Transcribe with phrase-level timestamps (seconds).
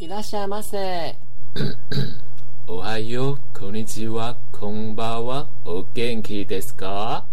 [0.00, 1.16] いらっしゃいませ。
[2.66, 5.48] おはよう、こんにちは、こんばんは。
[5.64, 7.24] お元気ですか？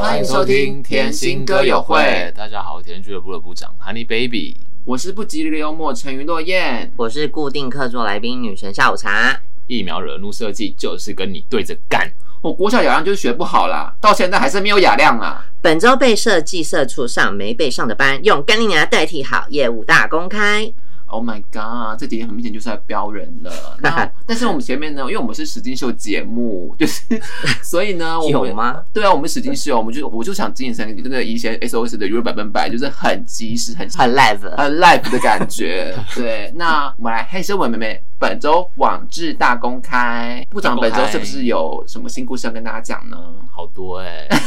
[0.00, 2.32] 欢迎收听甜心歌友会。
[2.34, 4.56] 大家好，我是甜心俱乐部的部长 Honey Baby，
[4.88, 9.38] 我是不吉利的幽默沉鱼落雁，我是固定客座来宾女神下午茶。
[9.66, 12.10] 疫苗惹怒设计就是跟你对着干。
[12.40, 15.44] 我国小雅量就是学不好啦，到现在还是没有雅量啊。
[15.60, 20.72] 本周被设计社畜上没被上的班，用干你娘代替好，业务大公开。
[21.10, 21.98] Oh my god！
[21.98, 23.50] 这几天很明显就是在飙人了。
[23.80, 27.02] 那但是我们前面呢，因为我们是实境秀节目，就是
[27.64, 28.82] 所以呢，我们有吗？
[28.92, 35.94] 对啊，我们实境秀，我们就我就想精神真的一些 SOS 的娱乐百分百，就是很及时、很很 live、很 live 的感觉。
[36.14, 43.16] 对，那我们来黑涩文妹妹，本周网志大公开，部长本周是不是有什么新故事要跟大家讲呢？
[43.50, 44.40] 好多哎、欸，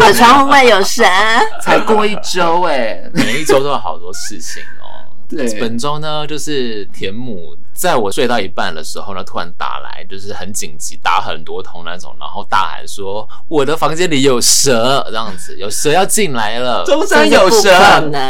[0.00, 1.06] 我窗户外有神，
[1.62, 4.75] 才过一周哎、欸，每一周都有好多事情哦。
[5.28, 17.70] 对，本周呢，就是田母在我睡到一半的时候呢，突然打来，就是很紧急，打很多通那种，然后大喊说：“我的房间里有蛇，这样子， 有蛇要进来了，中山有蛇。”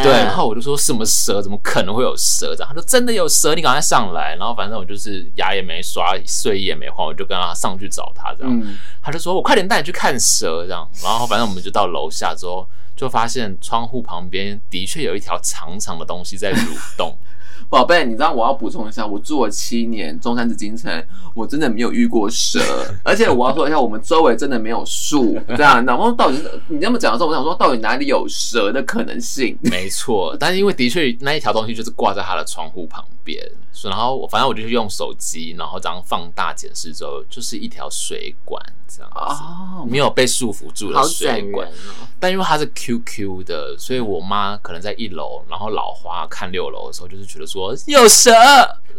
[0.02, 1.40] 对，然后我就说什么蛇？
[1.42, 2.54] 怎么可能会有蛇？
[2.56, 4.34] 这样他说真的有蛇，你赶快上来。
[4.36, 10.88] 然后反正我就是牙也没刷，睡衣也没换，我就跟他上去找他，这样，嗯、他就说我快点带你去看蛇，这样。
[11.04, 12.66] 然后反正我们就到楼下之后。
[12.96, 17.16] 就发现窗户旁边的确有一条长长的东西在蠕动。
[17.68, 22.60] 宝贝，你知道我要补充一下，我住了七年中山紫禁城，我真的没有遇过蛇，
[23.02, 25.84] 而且我要说一下，我们周围真的没有树，这样。
[25.84, 29.58] 然后到底你这么讲的时候，我想说，到底哪里有蛇的可能性？
[29.68, 33.44] 没错，但是因为的确那一条东西就是挂在他的窗户旁边，
[33.82, 41.66] 然后我反正我就是用手机，然后这样放大检视之后，就是一条水管这样子，哦，没有被束缚住的水管。
[41.68, 47.55] 哦，但因为它是 QQ 的，所以我妈可能在一楼，然后老花看六楼的时候，就是觉得说。
[47.56, 48.30] 说有蛇，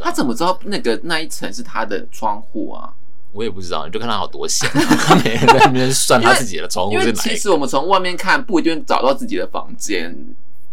[0.02, 2.90] 他怎么知道那个那一层是他的窗户啊？
[3.34, 7.14] 我也不知道，你就看他好多闲， 他每天在那边算他自己的窗户是哪。
[7.14, 10.16] 其实我们从外面看不一定找到自己的房间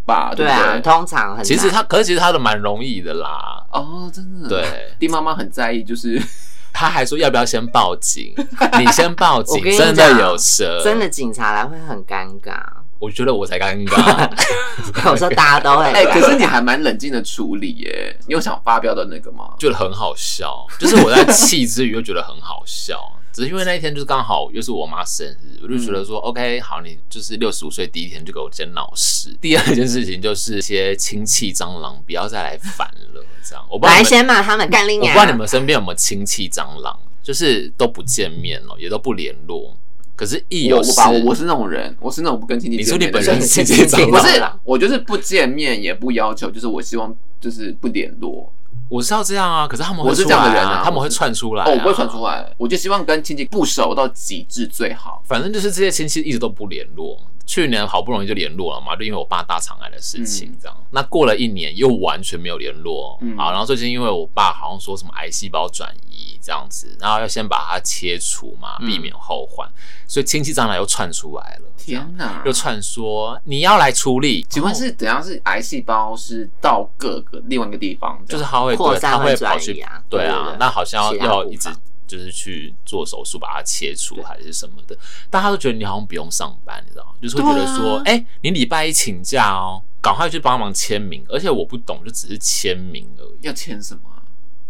[0.07, 0.33] 吧？
[0.35, 1.45] 对啊，通常很。
[1.45, 3.63] 其实他，可是其实他的蛮容易的啦。
[3.71, 4.49] 哦，真的。
[4.49, 6.19] 对，丁妈妈很在意，就是
[6.73, 8.33] 他还说要不要先报警？
[8.81, 12.63] 你先报警，真的有蛇，真的警察来会很尴尬。
[13.05, 14.31] 我觉得我才尴尬，
[15.13, 15.85] 我说大家都会。
[15.85, 18.17] 哎、欸，可是你还蛮冷静的处理耶。
[18.27, 19.51] 你有想发飙的那个吗？
[19.59, 22.99] 觉得很好笑，就是我在气之余又觉得很好笑。
[23.31, 29.37] 只是因为那一天就是刚好又是我妈生日，我就觉得说、嗯、OK，好，你就是六十五岁第一天就给我先闹事。
[29.41, 33.65] 第二件事情就是一些亲戚蟑螂不要再来烦了，这样。
[33.69, 35.01] 我不来先骂他们干拎。
[35.01, 39.77] 我不知道你们身边有没有亲戚蟑螂，就是都不见面了，也都不联络。
[40.17, 42.77] 可是，一有我，我我是那种人，我是那种不跟亲戚。
[42.77, 48.53] 你说你本身亲戚长不是，我就是不见面也不要求，就是我希望就是不联络。
[48.89, 51.69] 我是要这样啊，可是他们我是这样的人啊，他们会窜出来、啊。
[51.69, 55.23] 哦，我不会窜出来，我就希望跟亲戚不熟到极致最好。
[55.27, 57.19] 反正就是这些亲戚一直都不联络。
[57.47, 60.77] 去年好不容易就联络了嘛，就因为我爸大肠癌的事情，这样。
[60.79, 63.19] 嗯、那过了一年又完全没有联络。
[63.21, 69.73] 嗯、好，然后最近因为我爸好像说什么癌细胞转移这样子，然后要先把它切除嘛，避免后患，嗯、
[70.07, 71.69] 所以亲戚蟑螂又窜出来了。
[71.77, 72.41] 天哪！
[72.47, 74.47] 又窜说你要来处理？
[74.49, 75.23] 请问是怎样？
[75.23, 80.03] 是癌细胞是到各个另外一个地方，就是它会对它会跑去啊？
[80.09, 81.69] 对啊，那好像要要一直。
[82.15, 84.97] 就是去做手术把它切除还是什么的，
[85.29, 87.11] 大家都觉得你好像不用上班，你知道吗？
[87.21, 91.25] 就是会觉得说，哎、欸，你礼拜一请假哦，赶快去帮忙签名。
[91.29, 93.39] 而且我不懂，就只是签名而已。
[93.41, 94.03] 要签什么？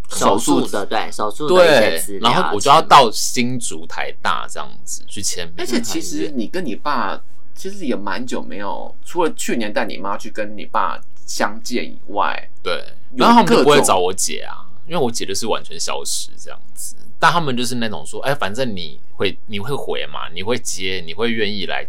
[0.08, 2.18] 手术的，对，手术的对。
[2.20, 5.54] 然后我就要到新竹台大这样子去签名。
[5.58, 7.20] 而且其实你跟你爸
[7.54, 12.84] 其实也蛮久没有，除了去年带你妈去跟你爸相见以外，对。
[13.16, 16.96] 然后他们就不会找我姐啊，因为我姐就是完全消失这样子。
[17.18, 21.86] 但他们就是那种说，哎、欸，反正你会你会回嘛，你会接，你会愿意来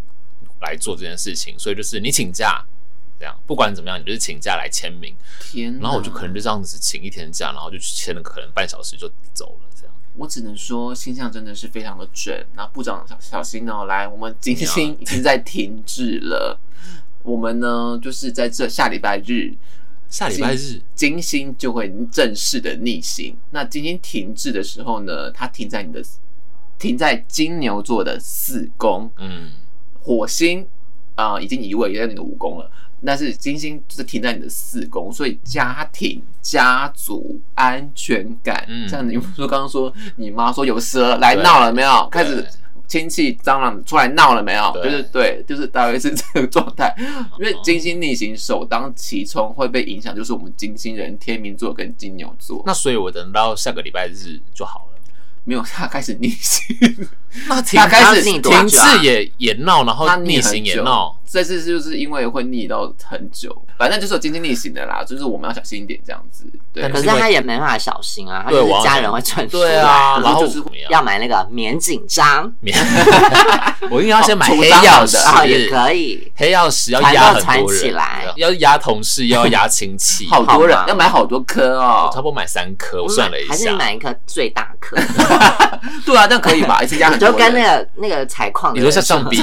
[0.62, 2.64] 来做这件事情，所以就是你请假，
[3.20, 5.14] 这样不管怎么样，你就是请假来签名。
[5.42, 9.68] 天，然后我就可能就这样子请一天假，然后就去签了，可能半小时就走了。
[9.76, 12.46] 这样，我只能说星象真的是非常的准。
[12.56, 16.58] 那部长小小心哦，来，我们金星已经在停滞了，
[17.24, 19.54] 我们呢就是在这下礼拜日。
[20.10, 23.36] 下礼拜日，金星就会正式的逆行。
[23.52, 26.02] 那金星停滞的时候呢，它停在你的，
[26.80, 29.10] 停在金牛座的四宫。
[29.18, 29.52] 嗯，
[30.00, 30.66] 火星
[31.16, 32.72] 啊、呃，已经移位，也在你的五宫了。
[33.06, 42.10] 但是金星就是停在你的四宫，所以家庭、家族、安全感，嗯，像你说刚刚说你妈说有蛇来闹了没有？
[42.10, 42.44] 开始
[42.88, 44.72] 亲戚蟑螂出来闹了没有？
[44.84, 46.94] 就是对，就是大约是这个状态。
[47.40, 52.64] 因为金星逆行首当其冲会被影响，就是我们金星人天秤座跟金牛座。
[52.66, 54.86] 那所以我等到下个礼拜日就好了。
[55.48, 56.76] 没有，他开始逆行，
[57.48, 61.16] 那他开始停滞也也闹，然后逆行也闹。
[61.30, 66.46] 这次就是因为会腻到很久，反正就是有经济逆行的啦，就是我们要小心一点这样子。
[66.74, 69.70] 对，可是他也没办法小心啊，他就是家人会传出来。
[69.70, 72.76] 对啊，然后就是要买那个免紧张， 免。
[73.92, 76.32] 我应该要先买黑曜石啊，也可以。
[76.36, 77.94] 黑曜石要压很多人，
[78.36, 84.96] 要压同事，又要压亲戚，好多人要买好多颗哦，差不多买三颗，我算了一下，还是买一颗最大颗。
[86.06, 86.82] 对啊，这样可以吧？
[86.82, 87.30] 一次压很多。
[87.30, 89.42] 就跟那个那个采矿，你说像橡皮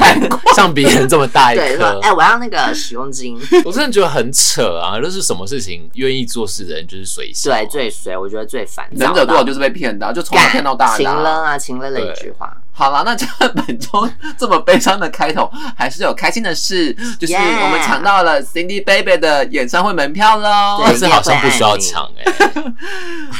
[0.57, 1.65] 橡皮人这么大一颗，
[2.03, 3.41] 哎，我要那个使用金。
[3.65, 5.01] 我真的觉得很扯啊！
[5.01, 8.17] 就是什么事情愿意做事的人就是随性，对，最随。
[8.17, 10.97] 我觉得最烦，能者多少就是被骗的，就从小骗到大。
[10.97, 12.57] 情了啊，情了的一句话。
[12.75, 14.09] 好了，那这本周
[14.39, 20.83] 这么悲伤的开头，还是有开心的事， 就是我们抢到了 Cindy Baby 的演唱会门票喽。
[20.85, 22.63] 但是好像不需要抢哎。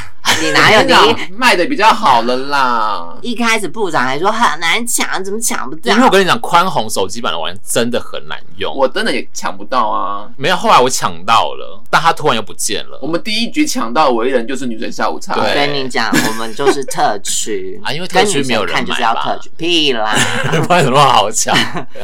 [0.41, 3.15] 你哪有 你卖的比较好了啦？
[3.21, 5.91] 一开始部长还说很难抢，怎么抢不到？
[5.91, 10.27] 因为我跟你讲，宽宏手机版的玩意真的很难用，我真的也抢不到啊。
[10.37, 12.99] 没有，后来我抢到了，但他突然又不见了。
[13.01, 15.35] 我们第一局抢到的唯一人就是女神下午茶。
[15.35, 19.37] 我跟你讲，我们就是特区 啊，因为特区没有人买吧？
[19.57, 20.15] 屁啦，
[20.67, 21.55] 不然怎么好抢？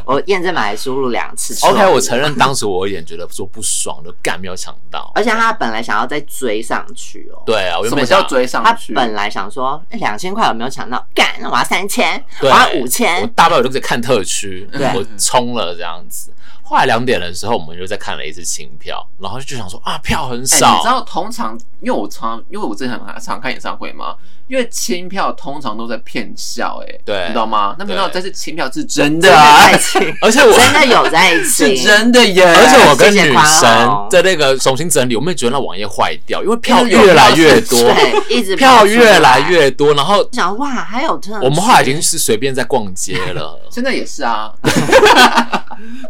[0.06, 1.56] 我验证码还输入两次。
[1.68, 5.12] OK，我承认当时我有点觉得说不爽，就干没有抢到。
[5.15, 7.42] 而且他本来想要再追上去哦。
[7.45, 8.94] 对啊，我原本要追上去。
[8.94, 11.06] 他本来想说，两千块有没有抢到？
[11.14, 13.22] 干，那我要三千，我要五千。
[13.22, 16.32] 我大不了就在看特区， 我冲了这样子。
[16.69, 20.75] 后来两点的时候，我们又再看了一次清票，然后就想说啊，票很少。
[20.75, 24.16] 你知道，通常因为我常因为我之前很常看演唱会嘛，
[24.48, 27.75] 因为清票通常都在骗笑，哎，对，你知道吗？
[27.80, 29.66] 那没想到这次清票是真的啊，
[30.21, 32.45] 而且我真的有在一起， 是真的耶！
[32.45, 44.54] 而且我跟女神在那个重新整理，我们也觉得那网页坏掉，因为票越来越多， 对，一直票越来越多，然后想哇，还有这，我们后来已经是随便在逛街了，现在也是啊，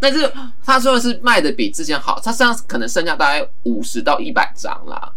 [0.01, 0.29] 但是。
[0.65, 5.11] 他说的是卖的比之前好，他现在可能剩下大概五十到一百张啦，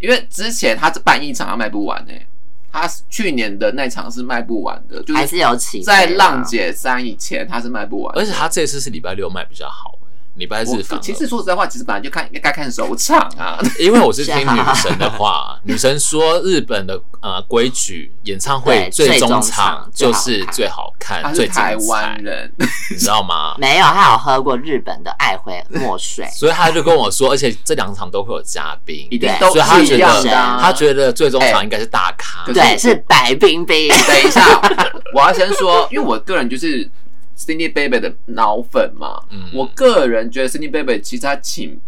[0.00, 2.26] 因为之前他办一场他卖不完呢、欸，
[2.72, 9.91] 他去年的那场是卖不完的，就还是有起在浪姐三以前他是卖不完，而且他这次是礼拜六卖比较好。
[10.34, 13.58] 礼拜日，其实说实在话，其实本来就看应该看首场啊。
[13.78, 21.62] 因为我是听 女神的话， 女神说日本的呃规矩，演唱会最终场就是最好看、最精彩。
[21.62, 22.50] 台湾人，
[22.90, 23.54] 你知道吗？
[23.58, 30.30] 没有，他有喝过日本的爱回墨水，所以他就跟我说，而且这两场都会有嘉宾，一定都是一样的。
[30.58, 33.88] 他觉得最终场应该是大咖，对，是白冰冰。
[33.88, 34.40] 等一下，
[35.14, 36.90] 我要先说，因为我个人就是。
[37.46, 41.78] Cindy Baby 的脑粉嘛，嗯，我个人觉得 Cindy Baby 其实他请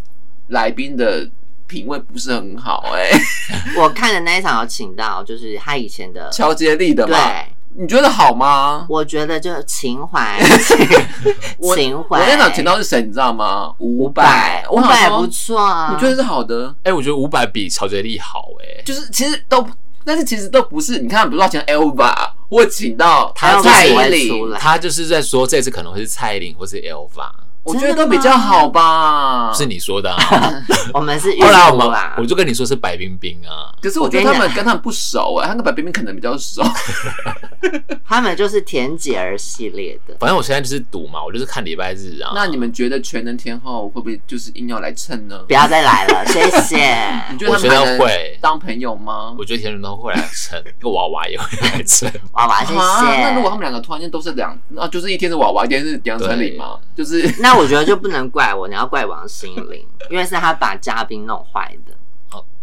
[0.49, 1.29] 来宾的
[1.67, 3.21] 品味不是很好哎、欸。
[3.81, 7.47] 我看的那一场有请到，就是他以前的乔杰利的嘛，对，
[7.77, 8.87] 你觉得好吗？
[8.89, 10.39] 我觉得就情怀，
[11.75, 12.21] 情怀。
[12.21, 13.73] 我那场请到是谁，你知道吗？
[13.79, 16.69] 五百，五百不错啊，你觉得是好的？
[16.83, 19.67] 哎、欸，我觉得五百比乔杰利好哎、欸，就是其实都。
[20.07, 22.12] 但是其实都不是，你看，比如说请 Elva，
[22.49, 27.31] 或请到他蔡依林，他就是在说这次可能会是蔡依林或是 Elva。
[27.64, 30.62] 我觉得都比较好吧，是你说的啊。
[30.92, 36.62] 我们是后来我们我就跟你说是白冰冰啊，可是我觉得他们跟他们不熟哎，他跟白冰冰可能比较熟。
[38.06, 42.33] 他们就是甜姐儿系列的，反正我现在就是赌嘛，我就是看礼拜日啊。
[42.35, 45.38] 那你们觉得全能天后会不会就是硬要来蹭呢？
[45.49, 46.94] 不要再来了， 谢谢。
[47.33, 49.35] 你觉得他们会当朋友吗？
[49.38, 52.11] 我觉得天人都会来蹭，个娃娃也会来蹭。
[52.33, 53.23] 娃娃谢谢。
[53.23, 57.53] 那如果他们两个突然间都是两，那就是一天是娃娃，一天是杨丞琳嘛，就是那。
[57.56, 61.94] 我觉得就不能怪我，你要怪王心凌，因为是他把嘉宾弄坏的。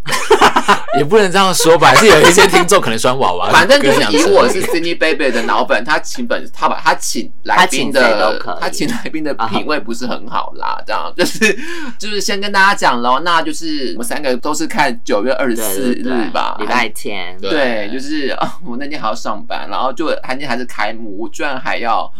[0.98, 3.48] 也不能这样说吧，还是有一些听众可能喜欢娃娃。
[3.54, 10.76] 反正就是以我是 Cindy Baby 的脑粉，他请本他把他请来宾的，他请来宾的品味不是很好啦。
[10.84, 11.56] 这样就是
[12.00, 17.38] 就是先跟大家讲喽，那就是我们三个都是看九月二十四日吧，礼拜天。
[17.40, 22.12] 对，就是我那天还要上班，然后就还天还是开幕，我居然还要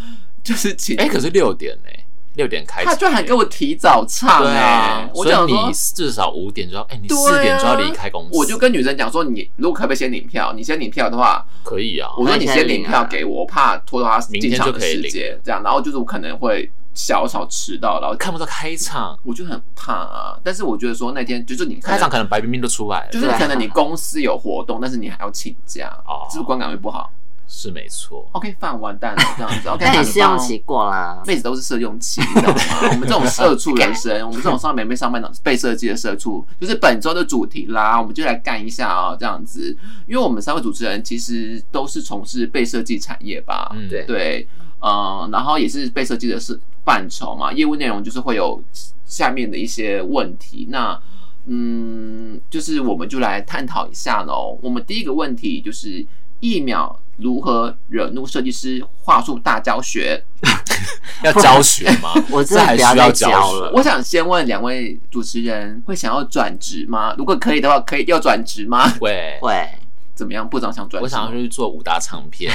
[0.45, 0.97] 就是请。
[0.99, 1.91] 哎，可是六点呢？
[2.35, 5.09] 六点开始，他居然还给我提早唱啊！
[5.15, 8.31] 所以你至少五点就要，哎，你四点就要离开公司。
[8.39, 10.53] 我就跟女生讲说，你如果可不可以先领票？
[10.55, 12.09] 你先领票的话，可以啊。
[12.17, 15.11] 我说你先领票给我，我怕拖到他明天就可以领。
[15.45, 20.39] 这样，然后就是我可能会小小迟到，然后看不到开场，我就很怕啊。
[20.43, 27.11] 但是我觉得说那天就是你开场可能白冰冰都出来了，就是可能你公司有活动，但是你还要请假，哦，是不是观感会不好？
[27.49, 29.69] 是没错，OK，饭完蛋了 这样子。
[29.69, 32.61] OK，那你试用期过啦，妹子都是试用期，你知道吗？
[32.93, 39.77] 我们这种社畜人生，我们这种上面没上班的被设计的社畜，就是本周的主题啦，我们就来干一下啊，这样子。
[40.07, 44.49] 因为我们三位主持人其实都是从事被设计产业吧，嗯，对对，
[44.81, 48.63] 嗯，然后也是被设计的是范畴嘛，业务内容就是会有
[49.05, 50.99] 下面的一些问题，那
[51.47, 54.59] 嗯，就是我们就来探讨一下喽。
[54.63, 56.05] 我们第一个问题就是
[56.41, 56.99] 一秒。
[57.19, 58.85] 如何惹怒设计师？
[59.05, 60.25] 话术大教学，
[61.23, 62.13] 要教学吗？
[62.31, 63.71] 我这还需要教了。
[63.75, 67.15] 我想先问两位主持人，会想要转职吗？
[67.19, 68.89] 如果可以的话，可以要转职吗？
[68.99, 69.69] 会会
[70.15, 70.49] 怎么样？
[70.49, 71.05] 部长想转职？
[71.05, 72.53] 我想要去做五大唱片，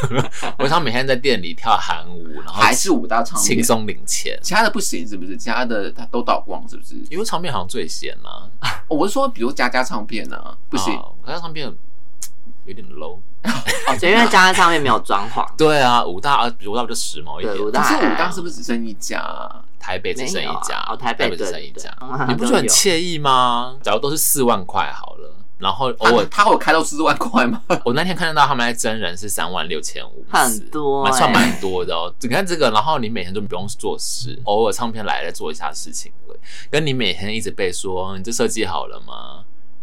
[0.58, 4.38] 我想每天在店里跳韩舞，然后还是五大唱片，轻松领钱。
[4.42, 5.36] 其他的不行是不是？
[5.36, 6.94] 其他的他都倒光是不是？
[7.10, 8.28] 因为唱片好像最闲呢。
[8.88, 10.94] 我是说，比如佳佳唱片呢，不行，
[11.26, 11.72] 佳佳唱片。
[12.64, 15.46] 有点 low，哦，就因为家家唱片没有装潢。
[15.56, 17.56] 对啊，五大啊，比五大不就时髦一点？
[17.58, 19.22] 五大可是五大是不是只剩一家？
[19.78, 21.90] 台北只剩一家，哦，台北只剩一家，
[22.28, 23.74] 你不觉得很惬意吗？
[23.80, 27.62] 假如都是四万块好了，然后偶尔他会开到四万块吗？
[27.86, 32.12] 我那天看得到他们在真人是三万六千五，很多，算蛮多的哦。
[32.20, 36.12] 你看这个，然后你每天都不用做事，偶尔唱片来了做一下事情，
[36.70, 39.37] 跟你每天一直被说你这设计好了吗？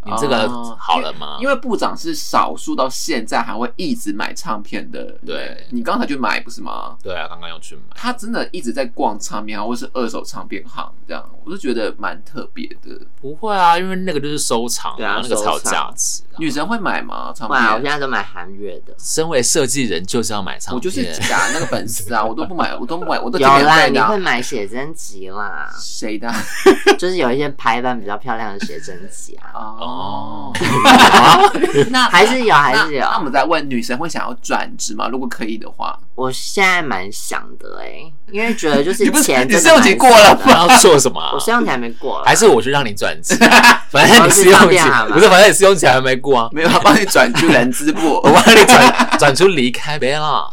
[0.06, 0.48] 你这个
[0.78, 1.38] 好了吗？
[1.42, 5.04] 因为部长是少数到现在还会一直买唱片的。
[5.26, 6.96] 对，你刚才去买不是吗？
[7.02, 7.82] 对啊，刚刚要去买。
[7.96, 13.00] 他真的一直在逛唱片行或是二手唱片行，这样我就觉得蛮特别的。
[13.20, 16.22] 不会啊，因为那个就是收藏，对啊，那个才有价值。
[16.38, 17.34] 女神会买吗？
[17.36, 17.60] 唱片？
[17.74, 18.94] 我现在都买韩乐的。
[19.00, 20.76] 身为设计人就是要买唱片。
[20.76, 23.88] 我就是假那个粉丝啊，我都不买，我都不买，我都有啦。
[23.88, 25.74] 你会买写真集啦？
[25.80, 26.32] 谁的？
[27.00, 29.50] 就是有一些排版比较漂亮的写真集啊。
[29.80, 29.95] 哦。
[29.96, 30.52] 哦，
[31.90, 33.00] 那还是有，还是有。
[33.00, 35.08] 那我们再问，女生会想要转职吗？
[35.08, 41.22] 如果可以的话，我现在蛮想的哎，因为觉得就是 钱，你试用期过了，不要做什么？
[41.34, 43.36] 我试用期还没过，还是我去让你转职？
[43.92, 44.80] 反正你试用期
[45.12, 46.50] 不是，反正你试用期还没过啊。
[46.54, 50.50] 没有，帮你转出人资部，我帮你转转出离开别了。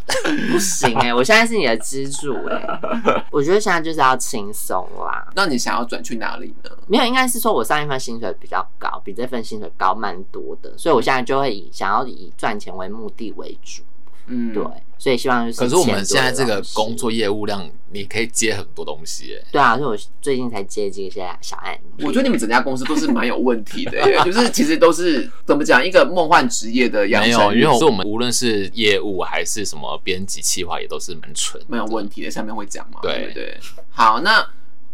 [0.50, 2.80] 不行哎，我现在是你的支柱哎，
[3.30, 5.28] 我觉得现在就是要轻松啦。
[5.36, 6.70] 那你想要转去哪里呢？
[6.88, 13.82] 没有，应该是说我上一份薪水比较高，比这份薪水高蛮多的，所以我现在就会以想要以赚钱为目的为主。
[14.26, 14.62] 嗯，对，
[14.98, 15.58] 所以希望就是。
[15.58, 19.48] 可是我们现在这个工作业务量，你可以接很多东西哎。
[19.52, 21.78] 对啊，所以我最近才接这些小案。
[22.00, 27.28] 我觉得你们整家公司都是蛮有问题的， 就是其实都是怎么讲一个梦幻职业的样子。
[27.28, 32.30] 没有，因为我们无论是业务还是什么编辑企划，也都是蛮蠢，没有问题的。
[32.30, 33.00] 下面会讲嘛？
[33.02, 33.58] 对对。
[33.90, 34.46] 好，那。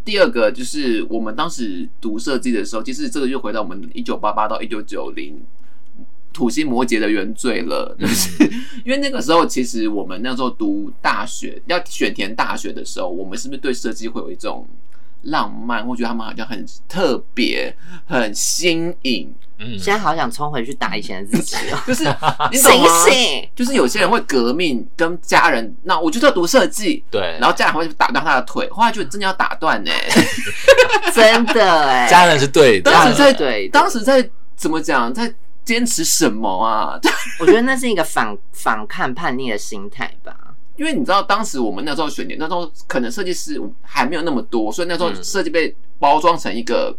[0.04, 5.38] 第二个就是我们当时读设计的时候，其实这个就回到我们一九八八到一九九零
[6.38, 8.44] 土星摩羯的原罪了，就是
[8.84, 14.64] 因为那个时候其实我们那时候读大学要选填大学的时候，我们是不是对设计会有一种
[15.22, 17.74] 浪漫，我觉得他们好像很特别、
[18.06, 19.34] 很新颖？
[19.58, 22.88] 嗯，现在好想冲回去打以前的自己哦，就 是你懂吗？
[23.56, 29.82] 就是有些人会革命，跟家人，那我就是要读设计，对，然后家人会打断他的腿，后来就真的要打断。
[29.82, 29.90] 呢，
[31.12, 35.34] 真的哎， 家人是对的，当时在对，当时在怎么讲，在
[35.68, 36.98] 坚持什么啊？
[37.38, 40.34] 我觉得那是一个反 反抗叛逆的心态吧，
[40.76, 46.96] 因为你知道，当时我们那时候选点，那时候可能设计师还没有那么多，所以那时候设计被包装成一个。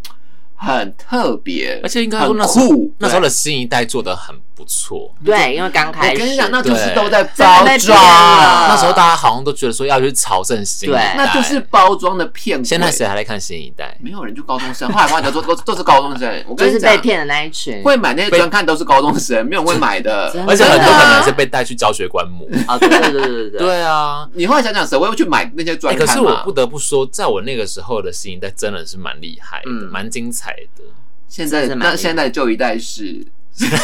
[0.60, 5.10] 很特别，而且应该说那时候那时候的新一代做的很不错。
[5.24, 7.66] 对，因为刚开始，我跟你讲，那就是都在包装。
[7.66, 12.64] 那时候大家好像都觉得说要去朝圣新一代，那就是包装的骗。
[12.64, 13.98] 现在谁还在看新一代？
[14.02, 14.92] 没有人，就高中生。
[14.92, 16.44] 后来发现都都 都是高中生。
[16.46, 20.30] 我跟你讲，被骗的那一群，会买那些专看都是高中生，没有人会买的。
[20.46, 22.46] 而且很多可能是被带去教学观摩。
[22.68, 23.60] 啊，对对对对对。
[23.60, 26.06] 对啊，你后来想想，谁会去买那些专看？
[26.06, 30.84] 可是我不得不说，在我那个时候的新一代真的是蛮厉害的，蛮精彩的。
[31.28, 33.78] 现在那现在旧一代是，现在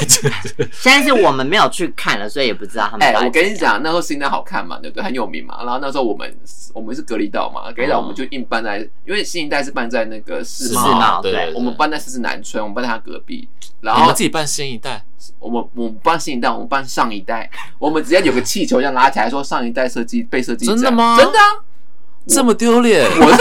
[0.72, 3.08] 现在是我们没有去看了，所以也不知道他们。
[3.08, 5.04] 哎，我跟你讲，那时候新一代好看嘛，对不对？
[5.04, 5.58] 很有名嘛。
[5.64, 6.36] 然后那时候我们
[6.74, 13.48] 我们是隔离岛嘛，隔离岛我们就硬搬在，因为新一代是搬在那个世贸，对，我们搬在四四南村，我们搬在他隔壁。
[13.82, 15.06] 然后我们自己搬新一代，
[15.38, 20.66] 我们我们搬新一代，我们搬上一代，我们直接有个气球这样拉起来，说上一代设计被设计。
[20.66, 21.16] 真的吗？
[21.20, 21.62] 真的啊。
[22.28, 23.32] 这么丢脸，我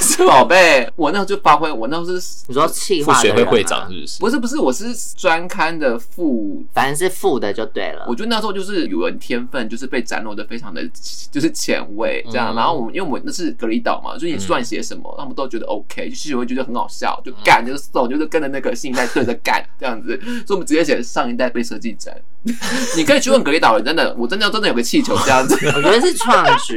[0.00, 4.18] 是 宝贝，我那时候就发挥，我那时候是你说企划副学会会长是不是？
[4.20, 8.06] 不是不是，我是专刊的副，反正是副的就对了。
[8.08, 10.82] 我觉得那时候就是语文天分，就是被展露的非常的
[11.30, 12.54] 就是前卫这样。
[12.54, 20.18] 然后我们因为我们那是隔离岛嘛，所以你乱写什么，他们都觉得 OK，就系会觉得很好笑，就干就是送，就是跟着那个新一代对着干这样子。
[20.46, 22.14] 所以我们直接写上一代被设计展。
[22.96, 25.54] 你可以去问隔离岛人，真的，我真的真的有个气球这样子。
[25.76, 26.76] 我觉得是创举。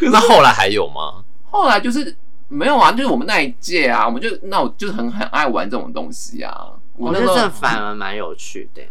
[0.00, 1.22] 那后来还有吗？
[1.50, 2.16] 后来就是
[2.48, 6.68] 没有啊，就是我们那一届啊，我们就那我就是很很爱玩这种东西啊。
[6.96, 8.82] 我觉得这反而蛮有趣的。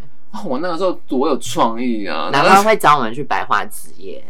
[0.46, 2.30] 我那个时候多有创意啊！
[2.32, 4.24] 难怪会找我们去白话职业，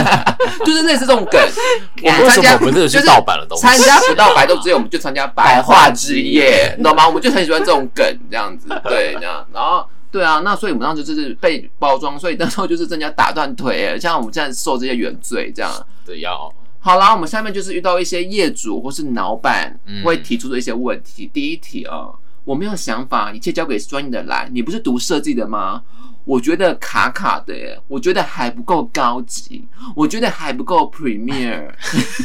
[0.66, 1.40] 就是类似这种梗。
[2.04, 7.08] 我们参加我们这个是盗版的东西，参加不到白昼之夜，我们就参加白话之夜，你懂吗？
[7.08, 9.86] 我们就很喜欢这种梗，这样子，对，这样，然后。
[10.16, 15.70] 对啊，那所以我们当时就是被包装，所以那时候就是增加打断腿，像我们现在受这些原罪这样。
[16.06, 21.26] 对，要好啦，我们下面就是遇到一些业主或是老板会提出的一些问题。
[21.26, 22.08] 嗯、第一题啊，
[22.46, 24.48] 我没有想法，一切交给专业的来。
[24.50, 25.82] 你不是读设计的吗？
[26.26, 29.64] 我觉得卡卡的耶，我觉得还不够高级，
[29.94, 31.70] 我觉得还不够 Premier。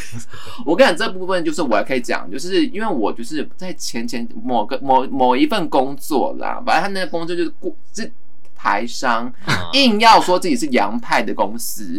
[0.65, 8.11] 我跟你讲，这部分就是我还可以讲，就是因为我就是在前前某个某某一份工作啦，反正他那个工作就是过是
[8.55, 9.31] 台商，
[9.73, 11.95] 硬要说自己是洋派的公司。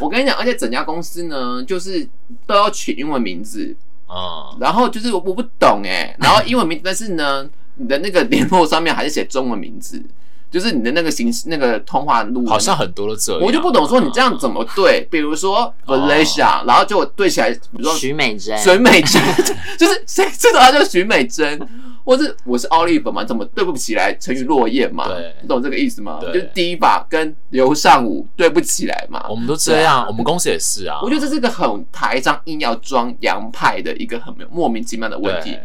[0.00, 2.04] 我跟你讲，而且整家公司呢，就是
[2.44, 3.72] 都要取英文名字
[4.08, 10.04] 啊，然后就是我不懂哎，然后英文名，但是呢，你的那个联络上面还是写中文名字。
[10.50, 13.42] 就是你的那个形式，那个通话录，好像很多都这样。
[13.42, 15.06] 我就不懂说你这样怎么对？
[15.10, 19.20] 比如说 Valencia，然后就对起来，比如说许美珍，许美珍，
[19.78, 21.60] 就是谁知道他叫许美珍，
[22.04, 23.24] 或是我是奥利本嘛？
[23.24, 24.16] 怎么对不起来？
[24.20, 25.08] 沉鱼落雁嘛？
[25.42, 26.18] 你懂这个意思吗？
[26.22, 29.24] 就是第一把跟刘尚武对不起来嘛？
[29.28, 31.00] 我们都这样，我们公司也是啊。
[31.02, 35.56] 我觉得这是一个很台上硬要装洋派的一个很莫名其妙的问题。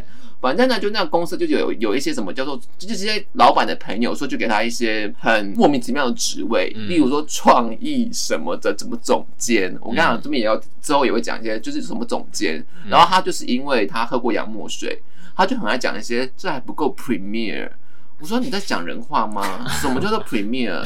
[0.41, 9.71] 反正呢，就那个公司就有有一些什么叫做，就这些老板的朋友说，就给他一些很莫名其妙的职位，嗯、例如说创意什么的，怎么总监。
[9.79, 12.57] 我跟你讲，这边也要之后也会讲一些，就是什么总监。
[12.83, 14.99] 嗯、然后他就是因为他喝过洋墨水，
[15.35, 17.69] 他就很爱讲一些，这还不够 Premier。
[18.21, 19.65] 我说你在讲人话吗？
[19.81, 20.79] 什么叫做 Premier？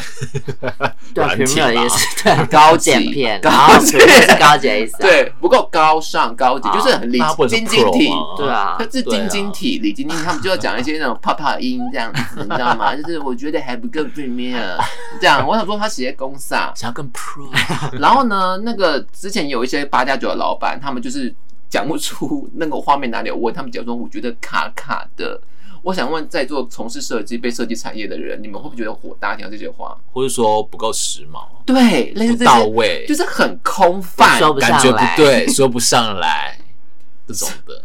[1.14, 7.20] 对，Premier 的意思， 对，高级片，高级是高级的意思，对，不够高尚，高级就是很礼
[7.50, 12.96] 晶晶体，对啊，他是晶晶体，李晶晶，他们就要讲一些那种泡泡音这样子，你知道吗？
[12.96, 14.78] 就是我觉得还不够 Premier，
[15.20, 17.50] 这样，我想说他写公司啊，想要更 Pro，
[18.00, 21.34] 然后呢，那个之前有一些八加九的老板，他们就是
[21.70, 25.38] 讲不出那个画面哪里有问，他们讲说我觉得卡卡的。
[25.86, 29.36] 我想问，在座从事设计、被设计产业的人，你们会不会觉得火大？
[29.36, 31.46] 听到这些话，或者说不够时髦？
[31.64, 36.58] 对，不到位，就是很空泛，感觉不对，说不上来
[37.28, 37.84] 这种的。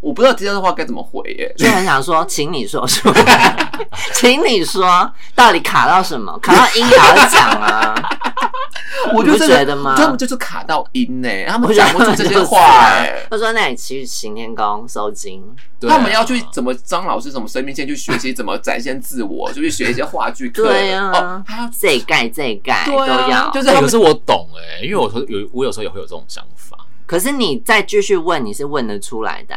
[0.00, 3.12] 我不知道这些话该怎么回耶，就很想说，请你说说，
[4.14, 6.38] 请你说，到底卡到什么？
[6.38, 7.94] 卡到音也要讲啊？
[9.14, 9.94] 我就觉得吗？
[9.96, 13.26] 他们就是卡到音呢，他们讲不出这些话哎。
[13.30, 15.42] 他说：“那你去行天宫收金，
[15.80, 20.64] 他们要去怎么张老师什么生命线去学习怎么展现自我， 就去学一些话剧课。
[20.64, 23.50] 对呀，他要这盖这盖都要。
[23.50, 26.76] 就是可是我懂哎，因为我说有我有时候也会有这种想法。
[27.08, 29.56] 可是你再继续问，你是问得出来的，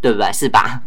[0.00, 0.32] 对不对？
[0.32, 0.80] 是吧？”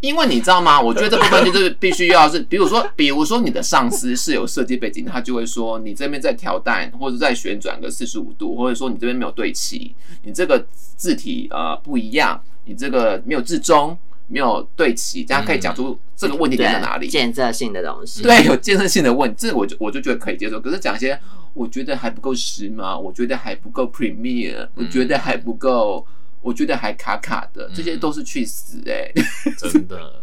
[0.00, 0.78] 因为你知道吗？
[0.78, 10.64] 我觉得这部分就是必须要是，比如说，比如说你的上司是有设计背景，他就会说你这边在调淡或者在旋转个四十五度，或者说你这边没有对齐，你这个
[10.96, 17.08] 字体呃不一样，你这个没有字中，没有对齐，这样可以讲出这个问题点在哪里？
[17.08, 20.60] 建设性的东西，对，有建设性的问题，这我就我就觉得可以接受。
[20.60, 21.18] 可是讲一些
[21.52, 26.06] 我觉得还不够时髦，我觉得还不够 Premier，我觉得还不够。
[26.44, 29.10] 我觉得还卡卡的，这些都是去死 哎！
[29.56, 30.22] 真的。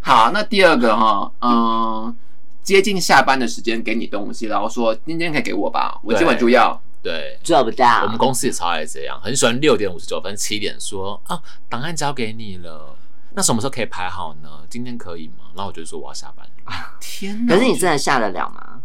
[0.00, 2.16] 好，那第二个哈，嗯，
[2.62, 6.80] 接近下班的时间给你东西，然后说今天可以给我吧，我今晚就要。
[7.02, 8.02] 对，做不到。
[8.04, 12.94] 我们公司也超爱这样，很喜欢六点五十九分、七点说啊，档案交给你了，
[13.38, 14.48] 那什么时候可以排好呢？
[14.68, 15.44] 今天可以吗？
[15.54, 16.44] 然后我就说我要下班。
[16.64, 17.54] 啊、天哪！
[17.54, 18.80] 可是你真的下得了吗？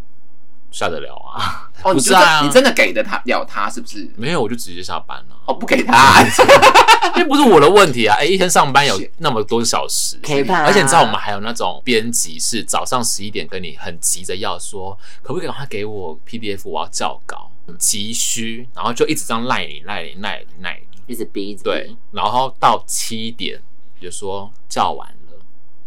[0.70, 1.72] 下得了啊！
[1.84, 4.08] 哦，你真的你真的给的他了他是不是？
[4.16, 5.36] 没有，我就直接下班了。
[5.48, 6.24] 哦，不给他，
[7.16, 8.16] 这不是我的问题啊！
[8.20, 23.60] 哎，一天上班有那么多小时，而且你知道我们还有那种编辑是早上十一点跟你很急着要说，可不可以赶快给我 PDF，我要校稿，急需，然后就一直这样赖你赖你赖你赖你，一直逼，对，然后到七点
[24.04, 25.39] 就说叫完了，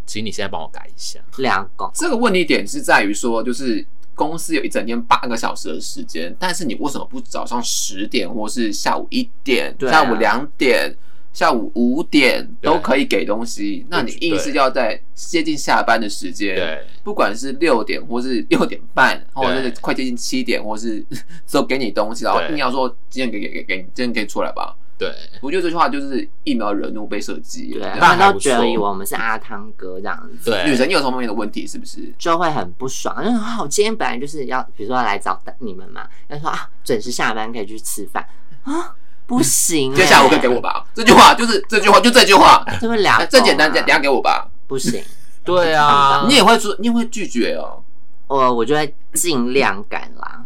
[0.07, 1.21] 请你现在帮我改一下。
[1.37, 3.87] 两个，这个问题点是在于说，就是。
[4.17, 10.97] 公司有一整天八个小时的时间，但是你为什么不早上十点，或是下午一点、啊、下午两点、
[11.35, 13.85] 下午五点都可以给东西？
[13.91, 21.05] 那你硬是要在接近下班的时间，对，不管是六点或是六点半， 或者是快接近七点，或是
[21.53, 24.75] 都给你东西，然后硬要说今天给给给给你，今天可以出来吧？
[24.99, 30.51] 对，我觉得这句话就是疫苗惹怒被设计，对，他们都觉得以为我们是阿汤哥这样子。
[30.51, 31.67] 对，女神你有什么方面的问题？
[31.67, 33.15] 是不是就会很不爽？
[33.23, 38.27] 因为啊，我今天本来就是要，比如说要来找你们嘛，要说啊，准时下班可以去吃饭
[38.63, 38.95] 啊，
[39.27, 40.87] 不行、欸，接下来我可以给我吧？
[40.95, 44.49] 这句话就是这句话，就这句话，这么两，这简单，等下给我吧？
[44.67, 45.05] 不行，
[45.45, 47.83] 对啊，你也会说，你也会拒绝哦。
[48.29, 50.45] 我我就会尽量赶啦，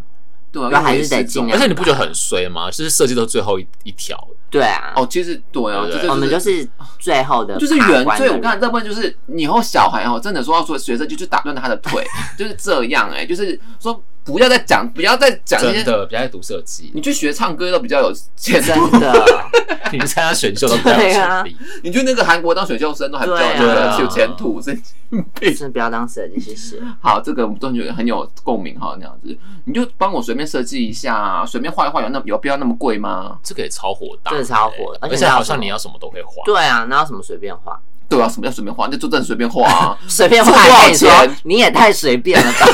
[0.51, 1.57] 对啊，还是得尽量。
[1.57, 2.69] 而且你不觉得很衰吗？
[2.71, 4.29] 就是设计到最后一一条。
[4.51, 8.29] 对啊，哦，其实对啊，我们就是最后的，就是原罪。
[8.31, 12.05] 我看这部分就是以后小孩哦，真的说要说学生就去打断他的腿，
[12.37, 16.91] 就是这样哎，就是说不要再讲，不要再讲这些的，不要再读设计。
[16.95, 19.13] 你去学唱歌都比较有前途的，
[19.93, 21.57] 你去参加选秀都比较有潜力。
[21.83, 24.75] 你去那个韩国当选秀生都还比较有前途，真
[25.11, 26.83] 的不要当设计师。
[27.01, 33.39] 好，这个我们都觉得很有共鸣哈，那样子你就帮我随便设计一下，随便画一画，有那有必要那么贵吗？
[33.43, 34.31] 这个也超火大。
[34.43, 36.43] 超火的，而且好像你要什么都可以画。
[36.45, 37.81] 对啊，那要什么随便画？
[38.11, 38.89] 对啊，什么叫随便画？
[38.91, 40.51] 那就真的随便画啊， 随便画。
[40.51, 41.37] 多少钱？
[41.45, 42.67] 你也太随便了吧？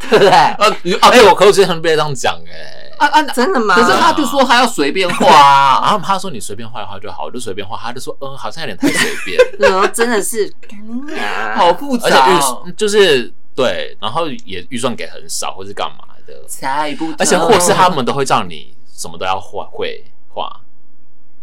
[0.08, 0.30] 对不对？
[0.30, 3.74] 呃，哎，我可我之前被这样讲哎，啊啊，真的吗？
[3.74, 7.76] 可是他就说他要随便画啊，然 后他说你随便画一画就好，我就随便画。
[7.76, 9.38] 他就说嗯，好像有点太随便。
[9.58, 10.50] 然后真的是，
[11.54, 16.32] 好复杂，而且预就是对，然后也预算给很少，或是干嘛的，
[17.18, 20.02] 而且或是他们都会叫你什么都要画会。
[20.30, 20.48] 画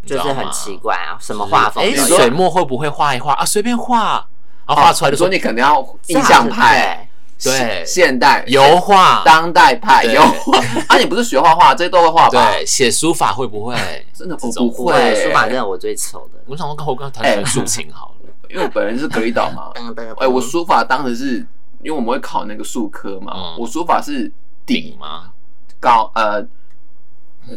[0.05, 1.83] 就是很奇怪啊，什么画风？
[1.83, 3.43] 哎，水墨会不会画一画啊？
[3.43, 4.25] 随便画，
[4.67, 7.09] 然后画出来就说你肯定要印象派，
[7.43, 10.57] 对，现代油画、当代派油画。
[10.87, 12.51] 啊，你不是学画画，这些都会画吧？
[12.51, 13.75] 对，写书法会不会？
[14.13, 16.39] 真的我不会，书法真的我最丑的。
[16.45, 19.71] 我想说跟我刚刚谈谈竖琴好了， 因为我本人是格里岛嘛。
[20.17, 21.37] 哎，我书法当时是
[21.81, 24.31] 因为我们会考那个术科嘛，我书法是
[24.65, 25.31] 顶吗？
[25.79, 26.45] 高呃。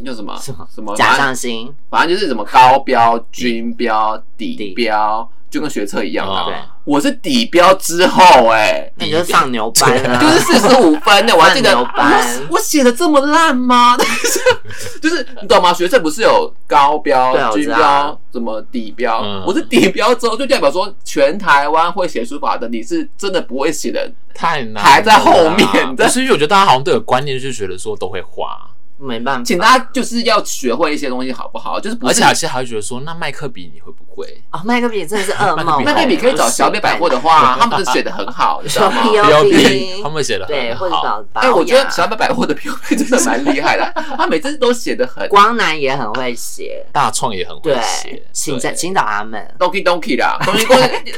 [0.04, 6.44] 叫什么什么什么甲上心，反正就是什么高标、均标、底标，就跟学测一样啊。
[6.46, 11.34] 对，我是底标之后，哎，那你就上牛班了，就是四十五分的。
[11.34, 11.76] 我还记得，
[12.50, 13.96] 我写的这么烂吗？
[15.00, 15.72] 就是你懂吗？
[15.72, 19.22] 学测不是有高标、均标、什么底标？
[19.46, 25.94] 我是底标之后，就代表说全台湾会写书法的，你是真的不会写的，太难，排在后面。
[25.96, 28.68] 但是因为我觉得大家好像都有观念，就觉得说都会画。
[28.98, 31.78] 没办法，请大家就是要学会一些东西，好不好？
[31.78, 34.60] 就是不是，而且还还会觉得说，那麦克笔你会不会啊？
[34.64, 35.84] 麦克笔真的是噩梦。
[35.84, 45.28] 麦克笔可以找小北百货的话， 他们写的很好，你知道吗？POP 他们写的对，或者找哎，我觉得小北百货的 POP 真的蛮厉害的， 他每次都写的很。
[45.28, 49.46] 光南也很会写，大创也很会写，请在请找他们。
[49.58, 50.38] Donkey Donkey 啦，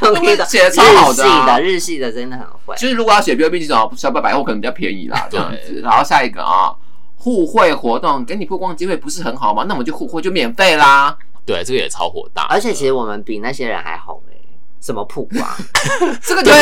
[0.01, 2.77] Donkey 的写的超好的，日系的日系的真的很会。
[2.77, 5.81] 就是如果要写 POP，去找小北百货可能比较便宜啦，这样子。
[5.83, 6.75] 然后下一个啊。
[7.21, 9.65] 互惠活动给你曝光机会不是很好吗？
[9.69, 11.15] 那我们就互惠就免费啦。
[11.45, 12.45] 对，这个也超火大。
[12.45, 14.41] 而且其实我们比那些人还红哎、欸，
[14.81, 15.47] 什么曝光？
[16.23, 16.55] 这个对，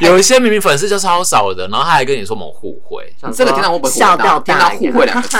[0.00, 5.36] 有一些明明粉丝就超少的，然后他还跟你说我们互惠，这个听到我本笑到听到互惠两个字，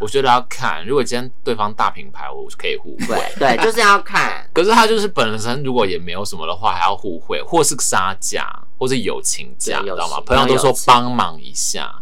[0.00, 0.84] 我觉得要看。
[0.84, 3.16] 如果今天对方大品牌，我可以互惠。
[3.38, 4.44] 对，就是要看。
[4.52, 10.20] 可是他就是本身如果也没有什么的话，还要互惠，或是杀价，或是友情价，你知道吗？
[10.26, 12.01] 朋友都说帮忙一下。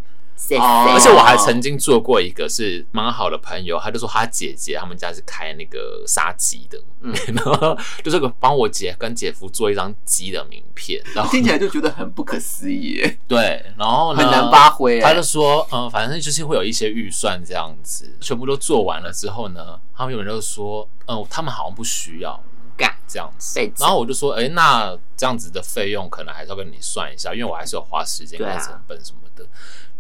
[0.59, 14.99] 而且我还曾经做过一个是蛮好的朋友，他就说他姐姐他们家是开那个杀鸡的，嗯， 然后就是个帮我姐跟姐夫做一张鸡的名片，然后听起来就觉得很不可思议，对，然后很难发挥。
[15.01, 22.43] 他就说，嗯，反正就是会有一些预算这样子，全部都做完了之后呢，他们有人就说，嗯，他们好像不需要
[22.77, 29.47] 干这样子，然后我就说，哎，那这样子的费用可能还是要跟你算一下，因为我还是有花时间跟成本什么的。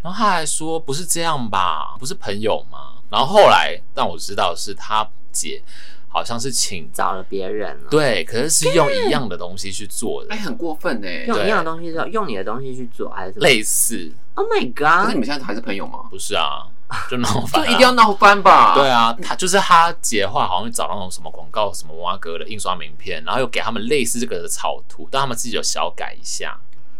[0.02, 2.94] 然后他还说不是这样吧，不是朋友吗？
[3.10, 5.62] 然后后来让我知道是他姐，
[6.08, 7.90] 好像是请找了别人了。
[7.90, 11.24] 对，可是是用一样的东西去做的，哎，很过分哎！
[11.26, 15.04] 用一样的东西做，用你的东西去做，还是类似？Oh my god！
[15.04, 16.06] 可是你们现在还是朋友吗？
[16.08, 16.66] 不是啊，
[17.10, 18.74] 就闹翻，就一定要闹翻吧？
[18.74, 26.58] 对啊，他就是他姐的话，好像找到那种什么广告、什么挖哥的印刷名片，然后又给他们类似这个的草图，但他们自己有小改一下。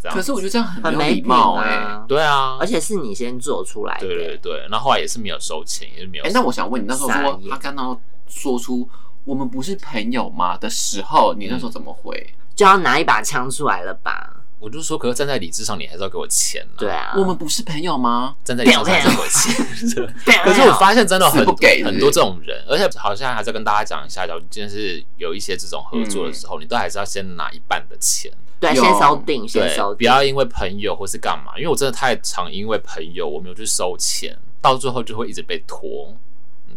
[0.09, 6.25] 可是我觉得这样很没礼貌哎，对啊，而且是你先做出来的，对对对，那后来也是没有收钱，也是没有。
[6.25, 8.89] 哎，那我想问你，那时候说他刚刚说出
[9.25, 12.33] 我们不是朋友吗的时候，你那时候怎么回？
[12.55, 14.37] 就要拿一把枪出来了吧？
[14.59, 16.67] 我就说，可是站在理智上，你还是要给我钱。
[16.77, 18.37] 对啊，我们不是朋友吗？
[18.45, 20.15] 站在理智上还是要给我钱。
[20.45, 28.31] 可是我发现真的很很多这种人，而且好像还是要跟大家讲一下，假如今天是有一些这种合作的时候，你都还是要先拿一半的钱。
[28.61, 36.15] 对，先收定，先收定，不要因为朋友或是干嘛，因为我真的太常因为朋友我没有去收钱，到最后就会一直被拖。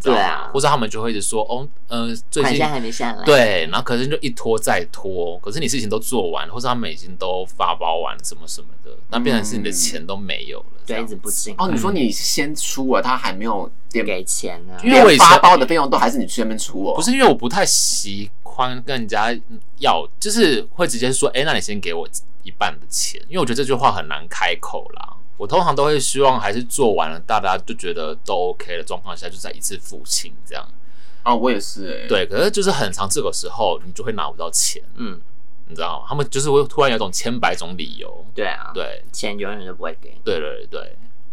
[0.04, 3.24] 对啊，或者他们就会一直说哦，呃，最近还没下来。
[3.24, 11.54] 对，然后可是就一拖再拖，可是你事情都做完，或者他们已经都发包完什么什么的，那变成是你的钱都没有了，对，一直不进。
[11.58, 14.74] 哦，你说你先出了，他还没有给钱呢？
[14.84, 16.94] 因为我发包的费用都还是你去那边出哦。
[16.94, 19.34] 不是因为我不太习惯跟人家
[19.78, 22.08] 要，就是会直接说，哎，那你先给我
[22.42, 25.16] 一半的钱，因为我觉得这句话很难开口啦。
[25.36, 30.64] 我通常都会希望还是做完了，大家就觉得都 OK 的状况下，就再一次付清这样。
[31.22, 32.06] 啊，我也是哎、欸。
[32.06, 34.82] 对，可是就是很长这个时候，你就会拿不到钱。
[34.96, 35.20] 嗯，
[35.66, 36.06] 你知道吗？
[36.08, 38.26] 他们就是会突然有一种千百种理由。
[38.34, 38.70] 对啊。
[38.74, 40.16] 对，钱永远都不会给。
[40.22, 40.80] 对对对。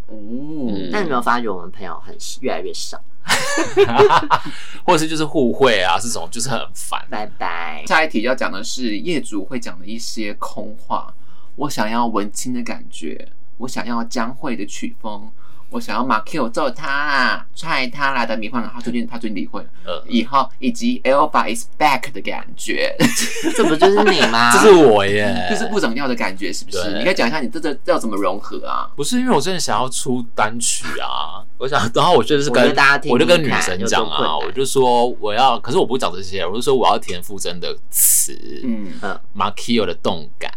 [0.07, 0.89] 哦、嗯。
[0.91, 2.99] 那你有没有发觉我们朋友很越来越少？
[4.83, 7.05] 或者是就是互惠啊，这种就是很烦。
[7.09, 7.83] 拜拜。
[7.85, 11.13] 下一题要讲的是业主会讲的一些空话。
[11.57, 13.31] 我想要文青的感觉。
[13.61, 15.29] 我想要江蕙的曲风，
[15.69, 18.67] 我想要马 Q 揍他、踹他来的迷幻。
[18.73, 22.95] 他最近他最近离婚，呃，以后以及 Elva is back 的感觉，
[23.55, 24.51] 这不就是你吗？
[24.57, 26.97] 这是我耶， 就是不怎么样的感觉，是不是？
[26.97, 28.89] 你可以讲一下你这这要怎么融合啊？
[28.95, 38.91] 不是因为我真的想要出单曲啊，我想，然后我就是跟我，大家听听我就跟女神讲啊，我就说我要，可是我不讲这些，我就说我要填馥甄的词，嗯，
[39.33, 40.51] 马 Q 的动感。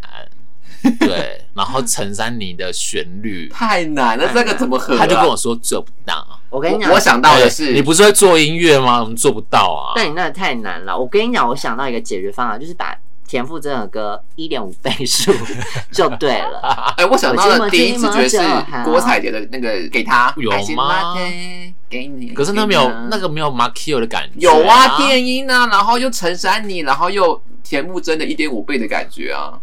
[0.99, 4.97] 对，然后陈珊妮的旋律太难了，这个怎么合？
[4.97, 6.25] 他就跟我说做不到。
[6.49, 9.01] 我跟你讲，我想到的是，你不是会做音乐吗？
[9.01, 9.93] 我们做不到啊。
[9.95, 10.97] 但你那太难了。
[10.97, 12.95] 我跟你讲，我想到一个解决方案，就是把
[13.27, 15.33] 田馥甄的歌一点五倍速
[15.91, 16.93] 就对了。
[16.95, 18.37] 哎，我想到的第一直觉是
[18.85, 21.15] 郭采洁的那个给他有吗？
[21.89, 24.39] 给你，可是那没有那个没有 Markio 的感觉。
[24.39, 29.59] 有啊，电音啊，然后又陈珊妮，然后又田馥甄的一点五倍的感觉啊。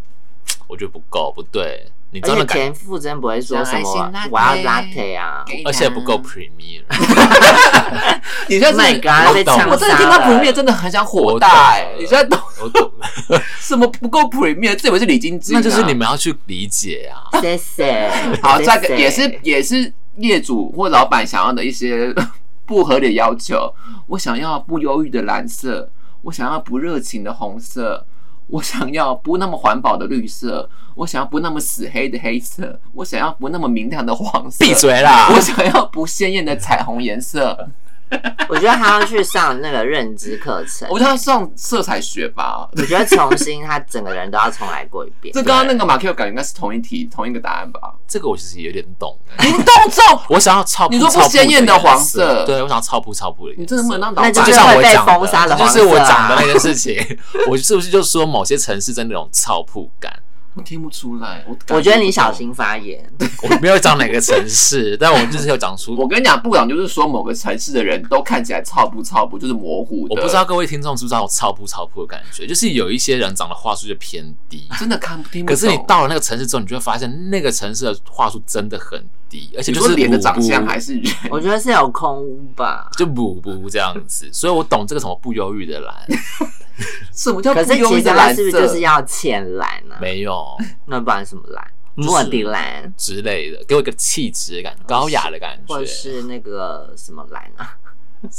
[0.72, 1.86] 我觉得不够，不对。
[2.14, 6.82] 你真的田馥甄不会说什么我要 latte 啊，而且不够 premium。
[8.48, 9.58] 你现在是懂？
[9.70, 11.88] 我真的听到 premium 真的很想火大哎！
[11.98, 12.38] 你现在懂？
[12.62, 12.90] 我懂
[13.60, 14.74] 什么不够 premium？
[14.76, 15.52] 这以为是李金枝？
[15.52, 17.40] 那就是你们要去理解啊。
[17.40, 18.10] 谢谢。
[18.42, 22.14] 好，这个也是也是业主或老板想要的一些
[22.66, 23.74] 不合理的要求。
[24.06, 25.90] 我想要不忧郁的蓝色，
[26.22, 28.06] 我想要不热情的红色。
[28.52, 34.62] 我想要不那么环保的绿色，我想要不那么死黑的黑色，我想要不那么明亮的黄色。
[34.62, 35.30] 闭嘴啦！
[35.34, 37.70] 我想要不鲜艳的彩虹颜色。
[38.48, 40.88] 我觉得他要去上那个认知课程。
[40.90, 42.68] 我觉得他上色彩学吧。
[42.76, 45.32] 我觉得重新他整个人都要重来过一遍。
[45.32, 47.94] 这刚刚那个马 Q 感觉应该是同一题同一个答案吧？
[48.06, 49.16] 这个我其实有点懂。
[49.40, 50.02] 你懂这？
[50.28, 53.54] 我想要超，你说不鲜艳的黄色，对我想要超铺超铺的。
[53.56, 54.32] 你真的不能让导演？
[54.32, 54.82] 就像我
[55.26, 56.96] 讲的，就是我讲的那个事情。
[57.48, 60.12] 我是不是就说某些城市真的那种超铺感？
[60.54, 63.02] 我听不出来，我我觉得你小心发言。
[63.42, 65.96] 我没有讲哪个城市， 但我就是要讲出。
[65.96, 70.14] 我跟你讲，部长就是说某个城市的人都看起来超不超不，就是模糊的。
[70.14, 75.46] 我不知道各位听众知不知道我超不超不的感觉，就是有一些人长的话术就偏低，真的看不听。
[75.46, 81.12] 可是你到了那个城市之后，你就会发现那个城市的话术真的很低，而且就是脸的长相还是人。
[81.30, 84.28] 我觉得是有空屋吧，就补补这样子。
[84.32, 85.94] 所以我懂这个什么不忧郁的蓝。
[87.12, 87.52] 什么叫？
[87.54, 89.94] 可是其实它是不是就是要浅蓝呢？
[90.00, 90.44] 没有，
[90.86, 91.64] 那不然什么蓝？
[91.94, 95.74] 莫迪蓝之类的，给我一个气质的感觉，高雅的感觉。
[95.74, 97.76] 或者是那个什么蓝啊？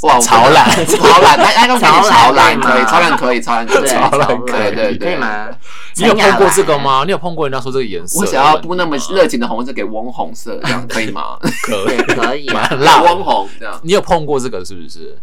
[0.02, 5.48] 哇， 潮蓝，潮蓝，大家都可以潮蓝，可以，潮蓝可以，潮蓝可以，潮蓝可以，对对吗？
[5.96, 7.02] 你有碰过这个吗？
[7.04, 8.18] 你有碰过人家说这个颜色？
[8.18, 11.38] 我想要不那么热情的红色，给翁红色，这样可以吗？
[11.62, 12.48] 可以，可以，
[12.80, 13.78] 辣温红这样。
[13.84, 15.16] 你有碰过这个是不是？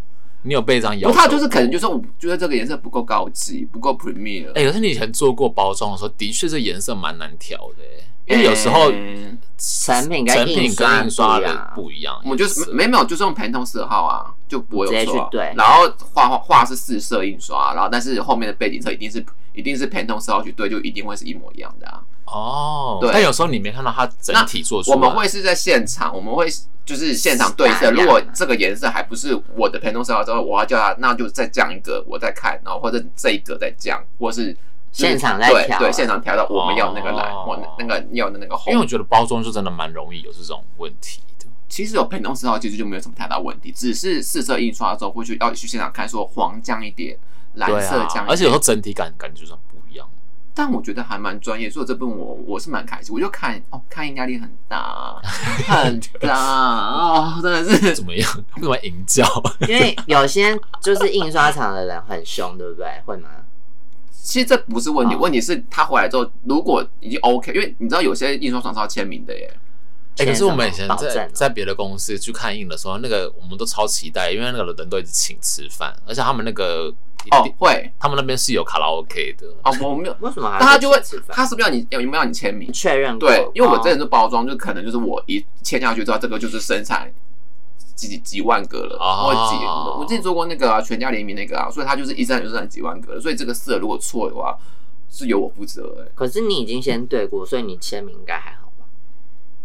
[0.44, 1.14] 你有被这样要求？
[1.14, 4.48] 不，他就是可能就是我觉得这个颜色不够高级，不够 premier。
[4.50, 7.84] 哎、欸，可是你以前做过包装的时候，的确这颜色蛮难调的，
[8.26, 8.92] 因为有时候
[9.58, 12.20] 成品跟印刷的不一样。
[12.24, 15.28] 我们就是没没有，就是用 Pantone 色号啊，就不会有错。
[15.32, 19.24] 对，然后画画画是四色印刷，然后但是后面的背景色一定是
[19.54, 22.02] 一定是 Pantone 色号去对，就一定会是一模一样的啊。
[22.26, 23.12] 哦，对。
[23.14, 26.48] 但有时候你没看到它整体做出来，我们会是在现场，我们会。
[26.92, 34.54] 就是现场对色，如果这个颜色还不是我的陪同色号之后，我要叫他，那就再降一个，我再看，然后或者这一个再降，或是
[34.92, 38.74] 现场再调，对，现场调到我们要那个蓝或那个要的那个红。
[38.74, 41.46] 因为我觉得包装就真的蛮容易有这种问题的。
[41.70, 47.18] 其实有陪同色号，其实就没有什么太大问题，只是试色印刷的时候会去要去现场看，说黄降一点，
[47.54, 49.58] 蓝色降一点，而且有时候整体感感觉上。
[50.54, 53.16] 但我觉得还蛮专业，所以这部分我我是蛮开心。
[53.16, 55.16] 我就看哦，看压力很大，
[55.68, 58.30] 很大哦，真的是怎么样？
[58.58, 59.26] 为什么营教？
[59.62, 62.86] 因为有些就是印刷厂的人很凶，对不对？
[63.06, 63.30] 会吗？
[64.12, 69.52] 其实这不是问题，问题是他回来之后，如果已经 OK，因为你知道有些印刷厂是要签名的耶。
[70.18, 76.94] 哎，可是我们以前在在别的公司去看印的时候，那个我们都超期待，因为那个人都一直请吃饭，而且他们那个。
[77.30, 79.48] 哦，会，他们那边是有卡拉 OK 的。
[79.64, 80.50] 哦，我没有，为什么？
[80.60, 83.18] 那他就会，他是不是要你有没有要你签名确认？
[83.20, 87.12] 对，因为我这人是包装，就可能就是我一签下去之后，这个就是生产
[87.96, 89.64] 几几几万个了，或几，
[90.00, 94.58] 我之前做过那个全家联名那个啊，所以他就是一生产就生产几万个，所以这个色如果错的话，
[95.10, 96.04] 是由我负责。
[96.04, 98.61] 哎，可是你已经先对过，所以你签名应该还好。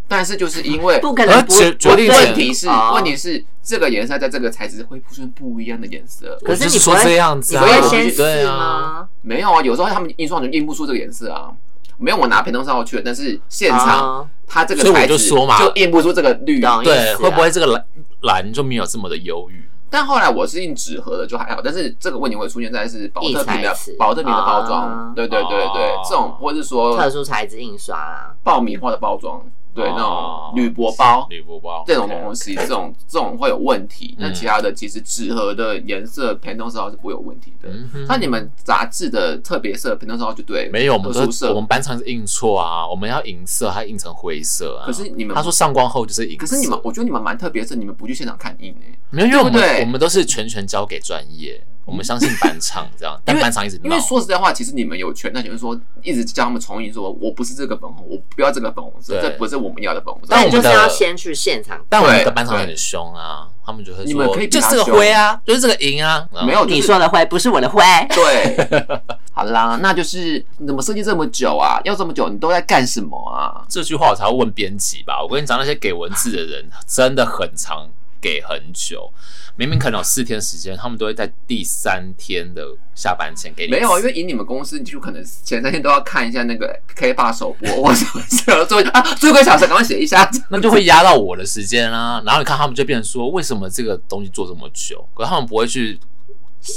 [0.09, 1.55] 但是就是因为不可能不，
[1.89, 6.39] 问题是问题是这个颜色在这个材质会出现不一样的颜色。
[6.45, 9.09] 可是你说这样子，你不会先试吗？
[9.23, 11.51] 没有啊，有时候他们印刷就印不出这个颜色啊。
[11.99, 16.61] 没有，我拿平头上去了，但是现场它这个材质就印不出这个绿。
[16.85, 17.85] 对，会不会这个蓝
[18.21, 19.65] 蓝就没有这么的忧郁？
[19.89, 21.61] 但后来我是印纸盒的，就还好。
[21.65, 29.43] 但是这个问题会出现在是保特瓶的保特瓶的包装，对对对对，这种或者是说特殊材质印刷啊，爆米花的包装。
[29.77, 34.17] 对，那种铝箔包，铝箔包这种东西，这种这种会有问题。
[34.19, 37.69] 那其他的其实纸盒的颜色、平头色是不会有问题的。
[38.09, 44.87] 那你们杂志的特别色、平头色就对，没有，我们都我们班上是印错啊，我们要银色，还印成灰色啊。
[44.87, 51.63] 可是你们他说上光后就是银色，可是你们我觉得你们蛮特别的是，你们不去现场看印诶，没有，因为我们我们都是全权交给专业。
[51.87, 60.29] 我们相信班长这样，但班长一直因为说实在话，其实你们有权，那就是说一直叫他们重影，说我不是这个粉红，我不要这个粉红色，这不是我们要的粉红色。
[60.31, 61.81] 但我们就是要先去现场。
[61.89, 67.81] 但我们的班长很凶啊，他们就会说，你们可以就是这个灰啊，就是这个银啊，没有你说的灰，不是我的灰。
[68.11, 68.77] 对，
[69.33, 71.81] 好啦，那就是你怎么设计这么久啊？
[71.85, 73.63] 要这么久，你都在干什么啊？
[73.69, 75.23] 这句话我才会问编辑吧。
[75.23, 77.89] 我跟你讲，那些给文字的人真的很长。
[78.27, 79.09] 给很久，
[79.55, 83.71] 明明可能有四天时间，他们都会在第三天的下班前给你。
[83.71, 92.21] 没有，因为以你们公司，你就可能前三天都要看一下那个 K 八首播，或者什么时候做啊，最后一个小时赶快写一下，那就会压到我的时间啊。
[92.27, 95.09] 然后你看他们就变成说，为什么这个东西做这么久？
[95.15, 96.01] 可是他们不会去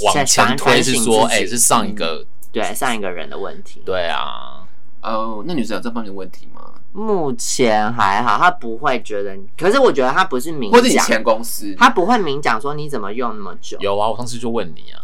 [0.04, 3.82] 往前推，是说， 哎、欸，是上一个、嗯、对上一个人的问题。
[3.84, 4.68] 对啊，
[5.02, 6.59] 哦，那女生有这方面的问题吗？
[6.92, 9.38] 目前还好，他不会觉得。
[9.58, 13.78] 可是我觉得他不是明讲，或者以前公司，他不会明讲说你怎么用那么久。
[13.80, 14.98] 有啊，我上次就问你啊，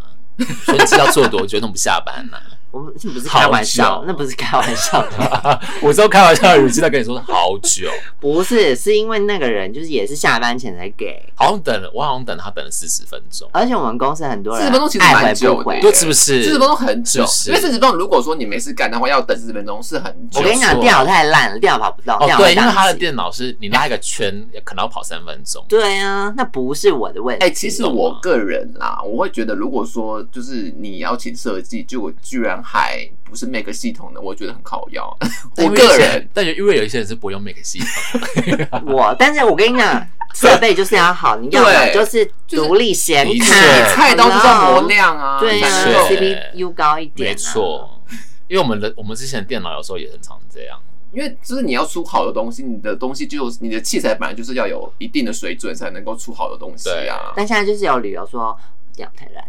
[0.64, 2.44] 说你知道做多久，那么不下班呢、啊？
[2.76, 5.62] 我们这不是开玩笑，那不是开玩笑的。
[5.82, 13.50] 我知道开玩笑的语气在跟你说好久，不是，是因为那个人就是也是下班前才给，好像等了，我好像等他等了四十分钟。
[13.54, 16.44] 而且我们公司很多人四十分钟其实蛮久的，对，是不是？
[16.44, 20.42] 四十分钟很久，因为四十分钟如果说你没事干的话，要等四十分钟是很久。
[20.42, 22.18] 我跟你讲，电脑太烂了，电脑跑不到。
[22.18, 25.64] 哦，对，因为他的电脑是你拉一个圈，可能要跑三分钟。
[25.70, 27.46] 对啊，那不是我的问题。
[27.46, 33.46] 哎，其实我个人啦，我会觉得，如果说就是你邀请设计，就居然还不是。
[33.46, 35.18] Make 系统的，我觉得很靠腰。
[35.58, 38.84] 我个人，但因为有一些人是不用 Make 系统。
[38.92, 45.70] 我，但是我跟你讲，设备就是要好，你要的就是独立显卡，菜刀就是要磨亮啊，对啊
[46.10, 47.30] ，CPU 高一点。
[47.30, 48.02] 没错，
[48.48, 50.78] 因为我们的我们之前电脑有时候也很常这样，
[51.14, 57.32] 因为就是你要出好的东西，你的东西就你的器材本来就是要有一定的水准才能够出好的东西啊。
[57.36, 58.58] 但现在就是有理由说
[58.92, 59.34] 这样太烂。
[59.36, 59.46] 电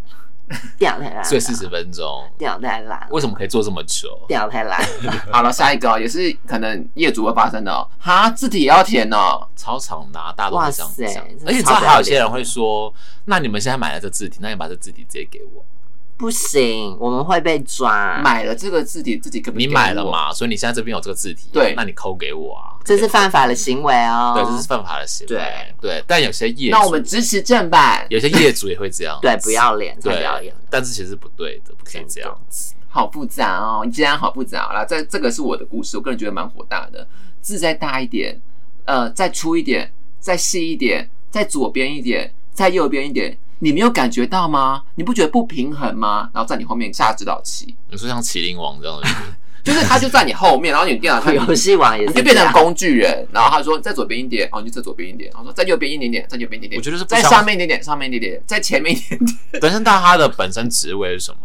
[0.79, 2.25] 脑太烂，睡四十分钟。
[2.39, 4.09] 电脑太烂，为什么可以做这么久？
[4.29, 4.81] 电脑太烂。
[5.33, 7.89] 好了，下一个也是可能业主会发生的哦。
[7.99, 11.25] 哈，字体也要填哦，超长的，大多都会这样讲。
[11.47, 12.93] 而且你知道还有些人会说，
[13.25, 15.65] 那你们现在买了这字体，那你把这字体直接给我。
[16.17, 18.21] 不行，我们会被抓。
[18.23, 20.33] 买了这个字体，自己可你买了嘛？
[20.33, 22.73] 所以你现在这边有这个字体，对，那你扣给我啊。
[22.85, 24.33] 这是犯法的行为哦。
[24.35, 25.35] 对，这是犯法的行为。
[25.35, 28.07] 对对，但有些业主，那我们支持正版。
[28.09, 29.19] 有些业主也会这样。
[29.23, 30.55] 对，不要脸，不要脸。
[30.71, 32.75] 但是其实是不对的，不可以这样子。
[32.89, 34.87] 好复杂哦，你既然好复杂了。
[34.87, 37.07] 这这个是我的故事，我个人觉得蛮火大的。
[37.43, 38.41] 字再大一点，
[38.87, 43.37] 呃，再粗一点，再细一点，再左边一点，再右边一点。
[43.61, 44.83] 你没有感觉到吗？
[44.97, 46.29] 你不觉得不平衡吗？
[46.35, 49.09] 然后在你后面下指导棋，你说像麒麟王这样的，
[49.65, 53.27] 就是他就在你后面，然后你电脑他 游戏王也是，你就变成工具人。
[53.33, 55.31] 然后他说在左边一点，哦，你就在左边一点。
[55.33, 56.79] 然后说在右边一点点，在右边一点点。
[56.79, 59.61] 我觉得是在上面一点点，上面一点点，在前面一点点。
[59.61, 61.39] 本身大他的本身职位是什么？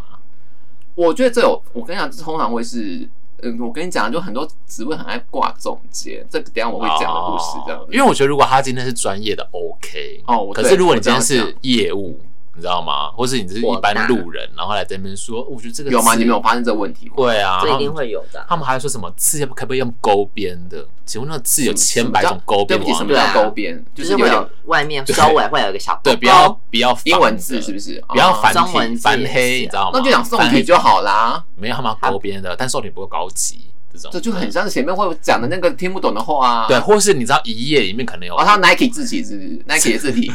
[0.95, 3.07] 我觉得这有，我跟你讲，通常会是。
[3.43, 7.85] 嗯，我跟你讲，就很多职位很爱挂总监，这等下我会讲的故事这样。
[7.91, 10.51] 因为我觉得，如果他今天是专业的，OK 哦。
[10.53, 12.19] 可是如果你今天是业务，
[12.53, 13.09] 你知道吗？
[13.11, 16.15] 或是你只是一般路人，然后来这边说，我觉得这个有吗？
[16.15, 17.13] 你没有发现这个问题吗？
[17.15, 18.45] 会啊，这一定会有的。
[18.47, 20.85] 他们还说什么字可不可以用勾边的？
[21.05, 22.85] 请问那个字有千百种勾边吗？
[22.85, 23.83] 对不起，什么叫勾边？
[23.95, 28.03] 就是会有外面周围会有一个小对，不要不要英文字是不是？
[28.09, 29.91] 不要繁体繁黑，你知道吗？
[29.93, 31.43] 那就讲宋体就好啦。
[31.55, 33.67] 没有他们要勾边的，但宋体不够高级。
[33.93, 34.11] 这种。
[34.11, 38.35] 这就很像是前面会讲的那个听不懂的话啊，对，或是你知道一页里面可能有。
[38.35, 39.37] 哦，他 Nike 字体是
[39.67, 40.31] Nike 的字体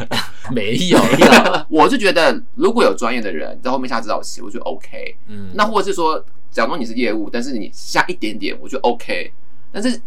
[0.51, 0.99] 没有，
[1.69, 9.33] 我就觉得如果有专业的人在后面下指导棋，我觉得 OK，嗯，那或者是说，假如说你是业务，但是你下一点点，我觉得 OK，
[9.73, 10.01] 但是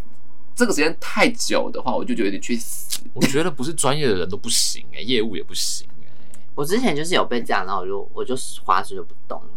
[0.55, 2.99] 这个时间太久的话，我就觉得你去死。
[3.13, 6.11] 我觉得不是专业的人都不行哎、欸，业务也不行哎、欸。
[6.53, 8.35] 我之前就是有被这样，然后我就我就
[8.65, 9.49] 滑水就不动了。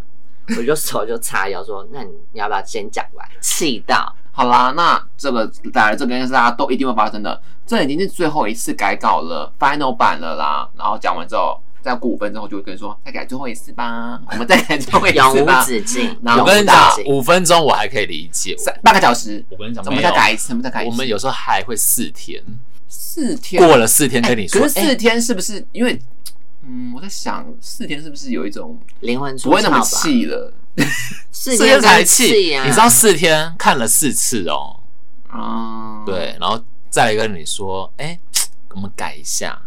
[0.57, 7.41] 我就手就叉腰说：“那你你要不要先讲完？”气到好啦，那这个当然这个是大家都一定会发生的。
[7.67, 10.69] 这已经是最后一次改稿了，final 版了啦。
[10.77, 16.17] 然后讲完之后，再过五分钟后就会跟你说：“再改最后一次吧，我们再改最后一次吧。”永无止境。
[16.25, 19.45] 我跟你讲，五分钟我还可以理解，三半个小时。
[19.51, 20.49] 我跟你讲，怎么再改一次？
[20.49, 20.91] 怎么再改一次？
[20.91, 22.43] 我们有时候还会四天，
[22.89, 25.99] 四天过了四天跟你说，可是四天是不是因为？
[26.65, 30.53] 嗯，我在想四天是不是有一种灵魂不会那么气了？
[31.31, 32.65] 四天才气啊！
[32.65, 34.81] 你知道四天看了四次哦，
[35.29, 36.59] 啊，对，然后
[36.89, 38.19] 再来跟你说，哎，
[38.71, 39.61] 我们改一下，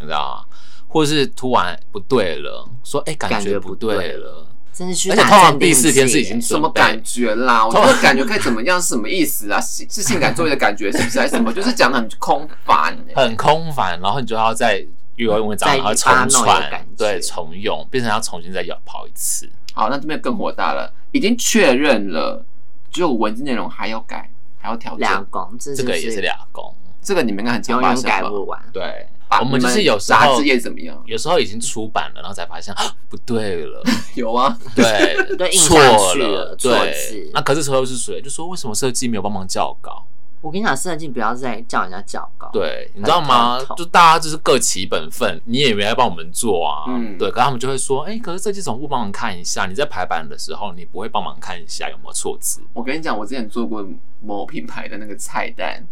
[0.00, 0.56] 你知道吗？
[0.88, 7.64] 或者是突然不对了，说哎，感觉不对了，真的是，而且通常第四天是已经什么感觉啦？
[7.66, 8.78] 我觉得感觉可以怎么样？
[8.82, 9.60] 是什么意思啊？
[9.60, 11.18] 是是性感作业的感觉是不是？
[11.20, 11.52] 还是什么？
[11.52, 14.84] 就是讲的很空泛，很空泛，然后你就要再。
[15.16, 19.48] 又要用一张，然后重传，对，重用，变成要重新再要跑一次。
[19.72, 22.44] 好，那这边更火大了，已经确认了，
[22.90, 25.00] 只有文字内容还要改，还要调整。
[25.00, 28.08] 两公，这个也是两公，这个你们应该很常发生吧？
[28.08, 28.60] 改不完。
[28.72, 29.06] 对，
[29.40, 31.02] 我们就是有时候杂志业怎么样？
[31.06, 33.82] 有时候已经出版了，然后才发现啊，不对了。
[34.14, 35.16] 有啊，对，
[35.58, 35.78] 错
[36.14, 37.30] 了，对。
[37.32, 38.22] 那可是车又是谁？
[38.22, 40.06] 就说为什么设计没有帮忙校稿？
[40.44, 42.50] 我跟你讲，设计不要再叫人家叫稿。
[42.52, 43.58] 对，你知道吗？
[43.78, 46.84] 就大家就是各起本分，你也没来帮我们做啊。
[46.88, 52.60] 嗯，对，可他们就会说，哎，可是设计总部帮忙看一下，你在排版的时候，你不会帮忙看一下有没有错字。
[52.74, 53.88] 我跟你讲，我之前做过
[54.20, 55.82] 某品牌的那个菜单，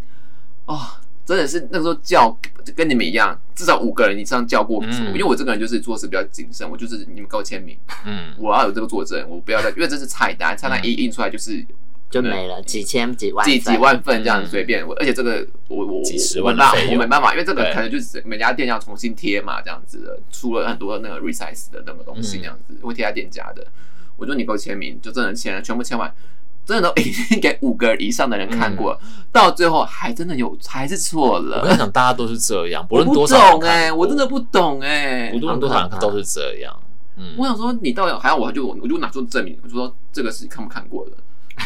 [0.67, 0.79] 哦，
[1.25, 2.37] 真的是那个时候叫
[2.75, 4.79] 跟你们一样，至少五个人以上叫过。
[4.83, 7.75] 嗯，因为我这个人就是做事比较谨慎，我就是你们给我签名，
[8.05, 11.65] 嗯，我要有这个作证，我不要再，因为这是菜单，菜单一印出来就是。
[12.13, 23.65] 就没了几千几万几几万份这样随便，而且这个我我几十万我没办法，因为这个可能就是每家店要重新贴嘛，这样子的，出了很多那个 resize 的那个东西，这样子会贴在店家的。
[24.15, 26.13] 我说你给我签名，就真的签了，全部签完，
[26.63, 28.95] 真的都已经给五个以上的人看过，
[29.31, 31.61] 到最后还真的有还是错了。
[31.61, 33.55] 我跟你讲，大家都是这样， 不论多少。
[33.55, 36.79] 我不懂哎，我真的不懂哎，不论多少人都是这样。
[37.17, 41.11] 嗯，我想说你到底还要我就我就拿出证明，我就说这个是看不看过的。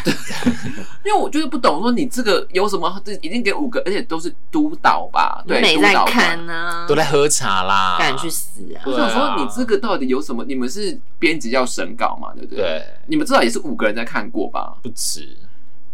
[0.04, 0.12] 对，
[1.04, 3.00] 因为我就是不懂，说你这个有什么？
[3.04, 5.42] 这已经给五个，而且都是督导吧？
[5.46, 8.82] 对，没在看呢，都在喝茶啦，赶紧去死啊！
[8.86, 10.44] 我想说，你这个到底有什么？
[10.44, 12.32] 你们是编辑要审稿嘛？
[12.34, 12.64] 对不对？
[12.64, 14.74] 对，你们至少也是五个人在看过吧？
[14.82, 15.36] 不止。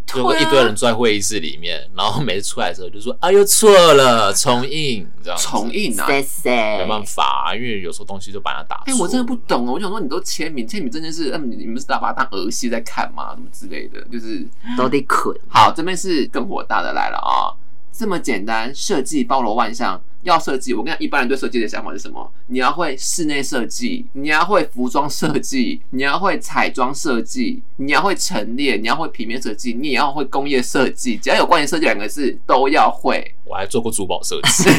[0.07, 5.41] 就一堆人坐在会议室里面，然后每次出来的时候就说：“啊，呦错了，重印，你知道吗？
[5.41, 9.73] 重印啊，没办法啊，因为有时候东西就把它打。”哎，我真的不懂哦。
[9.73, 13.31] 我想说，你都签名，签名这件事，那你们是拿把它当儿戏在看吗？
[13.35, 14.47] 什么之类的，就是
[14.77, 15.37] 都得捆。
[15.49, 17.51] 好，这边是更火大的来了啊！
[17.97, 20.01] 这么简单，设计包罗万象。
[20.23, 22.33] 要设计，我跟，一般人对设计的想法是什么？
[22.47, 33.34] 你要会室内设计，你要会服装设计，你要会彩妆设计，你要会陈列，你要会平面设计，你也要会工业设计，只要有关于设计两个字都要会。
[33.45, 34.71] 我还做过珠宝设计，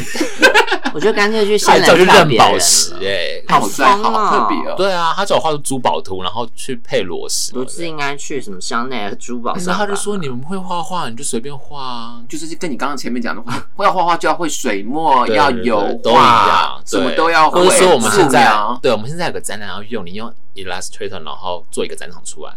[0.94, 4.76] 我就干脆去现场去认宝石，哎，好帅，好特别哦。
[4.76, 7.54] 对啊，他叫我画出珠宝图，然后去配螺丝。
[7.54, 9.56] 不是应该去什么香奈儿珠宝？
[9.58, 17.64] 然后他就说，你们会画画，你就随便画啊，就是跟你刚刚前面讲的话，会要画画就要会水墨，要油画，什么都要会。
[17.64, 18.52] 或者说我们现在，
[18.82, 22.52] 对，我们现在有个展览要用，你用 Illustrator，然后做一个展场出来。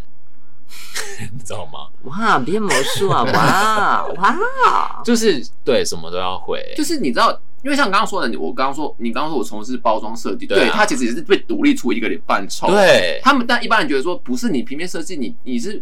[1.33, 1.87] 你知道吗？
[2.03, 3.23] 哇，变魔术啊！
[3.23, 7.31] 哇 哇，就是对什么都要会，就是你知道，
[7.63, 12.67] 因为像刚刚说的，你我刚刚说，你刚刚说我从事包装设计，对，对，它其实也是被独立出一个范畴。
[12.67, 15.81] 对，他们但一般人觉得说，不是你平面设计，你你是。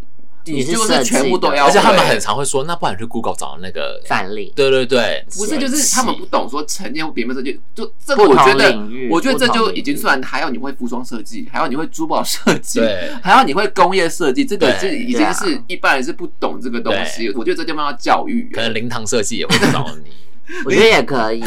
[0.51, 4.53] 你就是全部都要，而且他们很常会说，那不然你去 Google 找那个范例。
[4.55, 12.81] 对对对，不是就是他们不懂说成见或平面设计，就这个我觉得，我觉得这就已经算还要你会服装设计，还要你会珠宝设计，
[13.21, 17.29] 还要你会工业设计，这个是已经是一般人是不懂这个东西。
[17.31, 20.11] 我觉得这地方要教育，可能灵堂设计也会找你。
[20.65, 21.43] 我觉得也可以。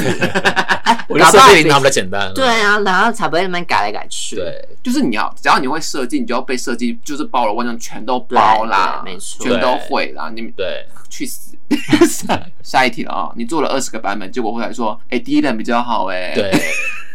[1.08, 2.32] 我觉得设计他们比较简单。
[2.34, 4.36] 对啊，然后才不会那边改来改去。
[4.36, 10.30] 对，就是你要，只要你会设计，你就要被设计，就是包罗万象，全都包啦，没错，全都会啦。
[10.32, 11.56] 你对，去死！
[12.62, 13.30] 下一题了啊！
[13.36, 16.50] 你做了二十个版本，结果后来说，哎，第一版比较好，哎，对，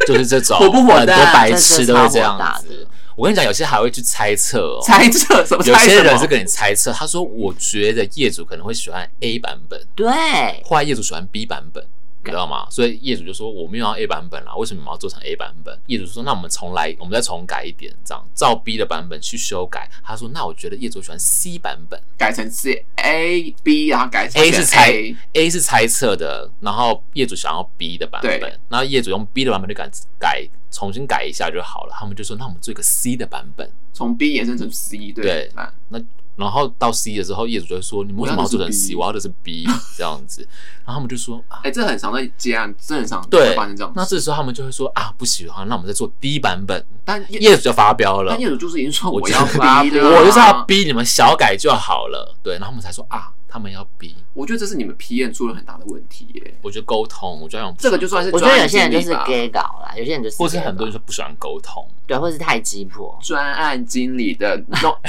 [0.07, 0.93] 就是这种， 火不火？
[0.93, 2.87] 很多白痴都会这样子。
[3.15, 5.63] 我跟你讲，有些还会去猜测哦，猜测什么？
[5.65, 10.07] 有些人是跟你猜测，他说，我觉得业主可能会喜欢 A 版本，对，
[10.65, 11.83] 或者业主喜欢 B 版本。
[12.25, 12.67] 你知道吗？
[12.69, 15.79] 所以业主就说我没有要 A 版本啦，为什么我们要做成 A 版本？
[15.87, 19.89] 业主说那我们重来，我们再重改一点，这样照 B 的版本去修改。
[20.03, 24.91] 他说那我觉得业主喜欢 C 版本，改成 C A B，然后改成 A 是猜
[25.33, 31.95] A 是猜测的，然后业主想要 B 的版本，对然后业主用 B 的版本就改改重新改一下就好了。
[31.97, 35.51] 他们就说那我们做一个 C 的版本，从 B 延伸成 C，对，对
[35.89, 36.01] 那。
[36.35, 38.95] 然后到 C 的时候，业主就会说：“你们为什么要做成 C？
[38.95, 39.65] 我要的是 B
[39.97, 40.47] 这样子。”
[40.85, 48.31] 然后他们就说：“哎，这很常在接案，这很常对发生这样。”那这时候他们就会说：“啊，不喜欢，那我们再做 B 版本。”但业主就发飙了。
[48.31, 56.53] 但业主就是已经说：“我要 B 了，我就是要 B，你们小改就好了。”对，然后他们才说：“啊，他们要逼。”我觉得这是你们 P N 出了很大的问题耶。
[56.61, 58.29] 我觉得沟通，我觉得用这个就算是。
[58.31, 63.17] 我觉得有些人就是 gay 搞啦，有些人就是，或是很多人说不喜欢沟通，对，或是太急迫。
[63.23, 64.61] 专案经理的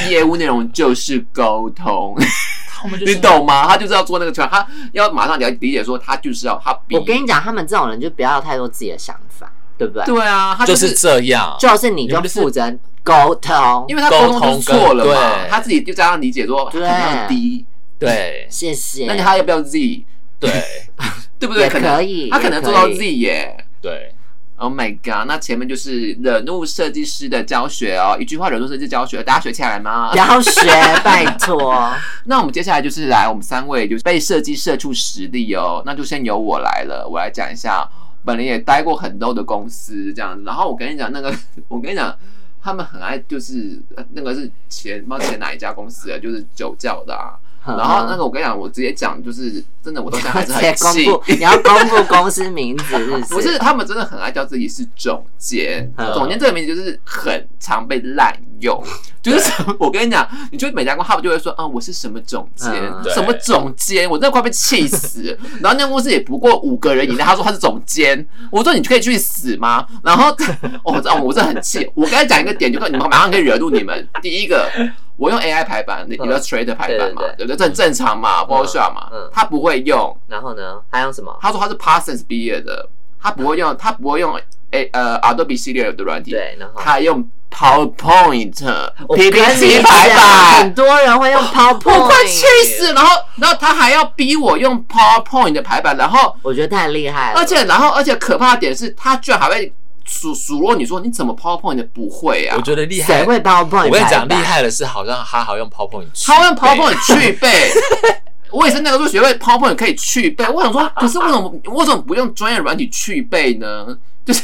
[0.09, 2.14] 业务内容就是沟通，
[3.05, 3.66] 你懂吗？
[3.66, 6.70] 他就是要做那个，他要马上了理解说，他就是要他。
[6.92, 10.05] 我跟你讲，他们这种人就不要有太多自己的想法，对不对？
[10.05, 17.66] 对啊，他就是这样，就是你就负责沟通，因为他沟通错了嘛，他自己就这样理解说，对。
[17.99, 19.07] 对，谢谢。
[19.07, 20.05] 那你还要不要 Z？
[20.38, 20.51] 对，
[21.38, 21.68] 对不对？
[21.68, 23.57] 可以，他可能做到 Z 耶。
[23.80, 24.12] 对
[24.57, 25.26] ，Oh my god！
[25.26, 30.12] 那前面就是惹怒设计师的教学哦，一句话惹怒设计教学，大家学起来吗？
[30.16, 30.61] 要学，
[31.05, 31.90] 拜托。
[32.26, 37.88] 那我们接下来就是来，我们三位就是被设计社畜实力哦，那就先由我来了，我来讲一下。
[38.24, 41.32] 本人也待过很多的公司这样子，然后我跟你讲那个，
[41.68, 42.12] 我跟你讲，
[42.61, 43.80] 他们很爱就是
[44.14, 47.38] 那个是前不知道前哪一家公司的，就是酒窖的啊。
[47.67, 50.53] 然后那个我跟你讲，我直接讲，就是真的，我到现在还是
[50.85, 51.09] 很气。
[51.29, 53.25] 你要公布公司名字是不是？
[53.35, 55.93] 不是，他们真的很爱叫自己是总监。
[56.14, 58.83] 总监这个名字就是很常被滥用。
[59.23, 62.73] 就是我跟你讲，你就每家公司他们就会说，嗯，我是什么总监，
[63.12, 65.37] 什么总监，我真的快被气死。
[65.61, 69.85] 然后那公司也不过五个人以内，他说他是总监，我说你可以去死吗？
[70.05, 70.31] 然后
[70.85, 71.91] 哦，这我真的很气。
[71.95, 74.07] 我刚才讲一个点，就是你们马上可以惹怒你们。
[74.23, 74.71] 第一个。
[75.17, 77.57] 我用 AI 排版，Illustrator 排版嘛，对不对？
[77.57, 80.14] 这很正常嘛，Photoshop 嘛，他不会用。
[80.29, 80.79] 然后呢？
[80.91, 81.35] 他用什么？
[81.41, 82.87] 他说他是 Parsons 毕业的，
[83.23, 84.39] 他不会用，他不会用
[84.73, 86.33] A 呃 Adobe 系列的软体。
[86.33, 90.61] 对，然后他用 PowerPoint，PPT 排版。
[90.61, 92.45] 很多人会用 PowerPoint，我快气
[92.77, 92.93] 死！
[92.93, 97.41] 然后，然后他还要逼我用 PowerPoint 的排版，然后我觉得太厉害了。
[97.41, 99.73] 而且，然后，而且可怕的点是，他居然还会。
[100.07, 102.54] 数数落你说你怎么 PowerPoint 的不会啊？
[102.57, 103.07] 我觉得厉害。
[103.07, 103.86] 谁会 PowerPoint？
[103.86, 107.70] 我跟你讲，厉害的是好像他好用 PowerPoint，他用 PowerPoint 去背。
[108.52, 110.48] 我也是那个时候学会 PowerPoint 可以去背。
[110.48, 113.98] 我想说，可是为什么为什么不用专业软体去背呢？
[114.24, 114.42] 就是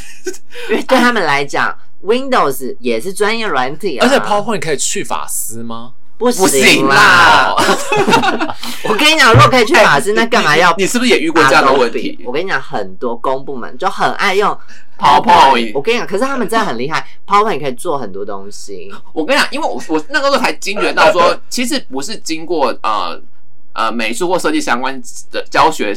[0.69, 4.05] 因为 对他们来讲，Windows 也是专业软体啊。
[4.05, 5.93] 而且 PowerPoint 可以去发丝吗？
[6.31, 7.55] 不行啦！
[8.83, 10.73] 我跟你讲，如果可以去法师，那干嘛要？
[10.77, 12.19] 你是不是也遇过这样的问题？
[12.25, 14.57] 我跟你讲，很多公部门就很爱用。
[14.99, 18.89] PowerPoint，我跟你讲，可是他们真的很厉害，PowerPoint 可以做很多东西。
[19.11, 23.19] 我跟你讲，因为我我那个时候才惊觉到说，其实不是经过呃
[23.73, 25.01] 呃美术或设计相关
[25.31, 25.93] 的教学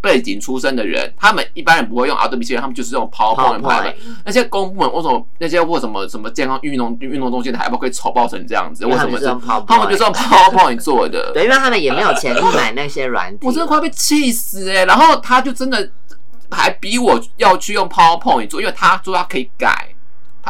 [0.00, 3.94] 背景出身的人，他们一般人不会用 Adobe 他们就是用 PowerPoint 拍的。
[4.24, 8.84] 那些公部门为什么那些或什么什么健康运动运动中心的海报可以丑爆成这样子？
[8.86, 9.64] 为什么？
[9.66, 11.30] 他们就是用 PowerPoint 做的。
[11.34, 13.38] 对，因为他们也没有钱去买那些软体。
[13.46, 14.84] 我真的快被气死哎！
[14.84, 15.90] 然后他就真的。
[16.50, 19.86] 还逼我要去用 PowerPoint 做，因为他说他可以改，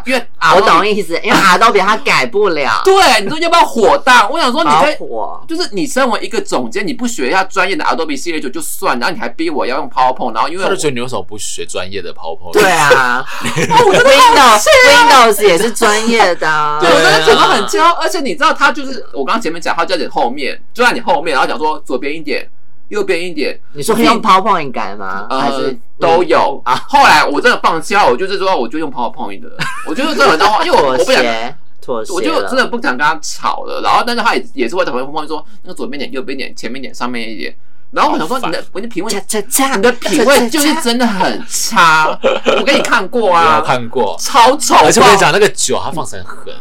[0.07, 0.27] 因为
[0.57, 2.83] 我懂意思，因为 Adobe 他改不了。
[2.85, 4.29] 对，你说要不要火大？
[4.29, 12.53] 我想说你可以火，就是你身为一个总监，你不学一下专业的 Adobe 系列就就算，然后你还逼我要用 PowerPoint，然后因为我就觉得你为什么不学专业的 PowerPoint？
[12.53, 22.49] 对啊，Windows Windows 也是专业的， 对，我觉得整个很焦，而且你知道他就是我刚刚前面讲，他就在你后面，就在你后面，然后讲说左边一点。
[22.89, 25.27] 右边一点，你说可以用 PowerPoint 改吗？
[25.31, 26.75] 还是都有啊？
[26.89, 29.51] 后来我真的放弃了，我就是说，我就用 PowerPoint 的。
[29.87, 31.23] 我就是这很糟， 因为我我不想，
[32.15, 33.81] 我就真的不想跟他吵了。
[33.83, 37.55] 然后，但是他也也是会在旁边说，那个左边点、右边点、前面点、上面一点。
[37.91, 42.19] 然后我想说，你的我的品味，你的品味就是真的很差。
[42.59, 44.75] 我给你看过啊，看过，超丑。
[44.77, 46.53] 而且我跟你讲，那个酒它放成横，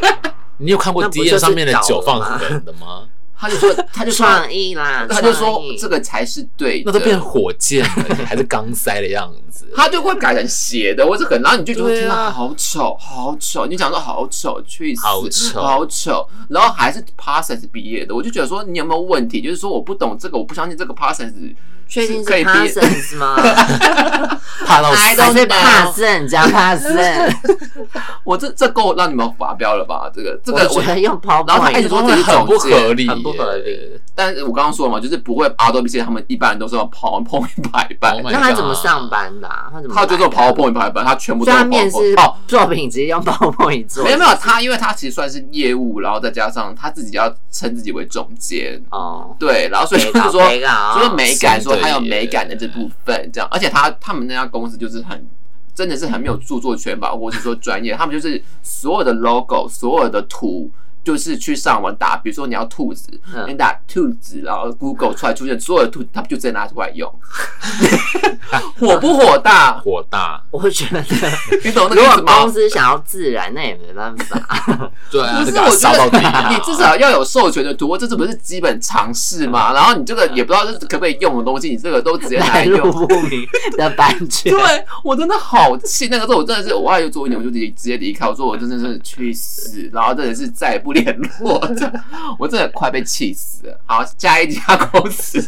[0.56, 3.04] 你有看过 DM 上面的酒放横的吗？
[3.40, 19.40] 他就说， 他就创意啦，他就说这个才是对的，那都变火箭了，还是钢塞的样子， 他就会改成斜的或者可能，然后你就觉得天哪，好丑，好丑，你讲说好丑，去死，好丑，好丑，然后还是 Parsons 毕业的，我就觉得说你有没有问题？
[19.40, 21.32] 就是说我不懂这个，我不相信这个 Parsons
[21.90, 23.36] 确定是 Parsons 吗？
[24.64, 27.36] 怕到 死，还是帕森加帕森？
[28.22, 30.08] 我这这够让你们发飙了吧？
[30.14, 34.00] 这个这个我用 PowerPoint，然后他一直说这是很不合理，很不合理。
[34.14, 38.20] 但是我刚刚说了嘛，就是不会 Adobe 他们一般人都是用 PowerPoint 排版。
[38.22, 39.48] 那他怎么上班的？
[39.72, 39.94] 他怎么？
[39.96, 44.04] 他就是 PowerPoint 排版，他全部都上面试哦作品直接用 PowerPoint 做。
[44.04, 49.34] 没有没有，他因为他其实算是业务，然后再加上他自己要称自己为总监哦。
[49.38, 50.42] 对，然后所以就是说，
[50.94, 55.26] 就是美感，说还有美感的这部分这样，而且他他们那家公司就是很。
[55.72, 60.70] 真的是很没有著作权吧，或者说专业，他们就是所有的 logo，所有的图。
[61.02, 63.08] 就是去上网打，比如说你要兔子，
[63.46, 67.10] 你打兔子，然后 Google 出来出现所有的兔子，他们就直接拿出来用，
[68.78, 69.78] 火不火大？
[69.78, 70.42] 火大！
[70.50, 71.02] 我会觉得，
[71.64, 72.16] 你懂那个意思吗？
[72.18, 74.90] 如果公司想要自然，那也没办法。
[75.10, 75.70] 对啊，不是我
[76.10, 79.72] 觉得你至少要有授权的图，这这不是基本常识吗？
[79.72, 83.46] 然后你这个也不知道这是可不可以用的东西，你这个都直接拿来用不明
[83.78, 84.52] 的版权。
[84.52, 84.60] 对
[85.02, 88.28] 我真的好气，那个时候我真的是，我还有做一点，我就直接直接离开。
[88.28, 90.89] 我说我真的是去死，然后真的是再也不。
[90.92, 91.60] 联络，
[92.38, 93.80] 我真的快被气死了。
[93.86, 95.40] 好，下一家公司，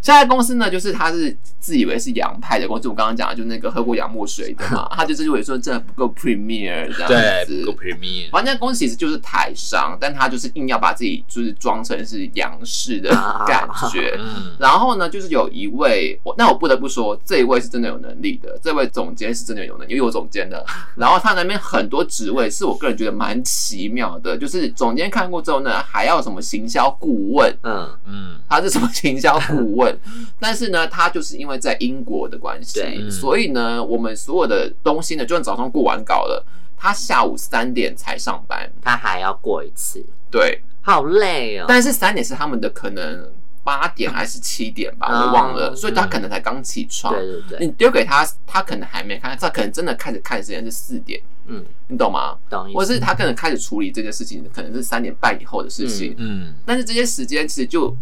[0.00, 2.88] 下一家公司呢，就是他是自以为是洋派的公司。
[2.88, 8.30] 我刚刚讲的，就那个喝过洋墨水的嘛， 他就是以为说这不够 premier 这样子，不够 premier。
[8.30, 13.10] 反正公司其实就是台商，但他就是硬要把自己就是装成是洋式的
[13.46, 14.18] 感觉。
[14.58, 20.64] 然后呢，就是有一位，那我不得不说，这一位是真的有能力的，这位总监是真的有能力，因为有总监的。
[20.96, 24.92] 然后他那边很多职位是我个人觉得蛮奇妙的，就是总。
[24.92, 27.50] 总监看过之后呢，还要什么行销顾问？
[27.62, 29.98] 嗯嗯，他是什么行销顾问？
[30.38, 36.44] 但是呢，他就是因为在英国的关系，所以呢，我们所有的东西呢，就算早上过完稿了，
[36.76, 41.64] 他下午三点才上班，他还要过一次，对，好累哦。
[41.66, 43.26] 但是三点是他们的可能
[43.64, 47.14] 八点还是七点吧，我忘了，所以他可能才刚起床。
[47.14, 51.20] 对对对，你丢给他，他可能还没看，他可能真的开始看的时间是四点。
[51.46, 52.36] 嗯，你懂吗？
[52.48, 52.72] 懂。
[52.72, 56.14] 或者是他可能开始处理这件事情，可能是三点半以后的事情。
[56.18, 56.54] 嗯。
[56.64, 57.96] 但是这些时间其实就，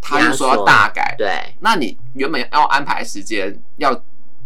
[0.00, 1.14] 他又说要大改。
[1.16, 1.54] 对。
[1.60, 3.92] 那你原本要安排时间，要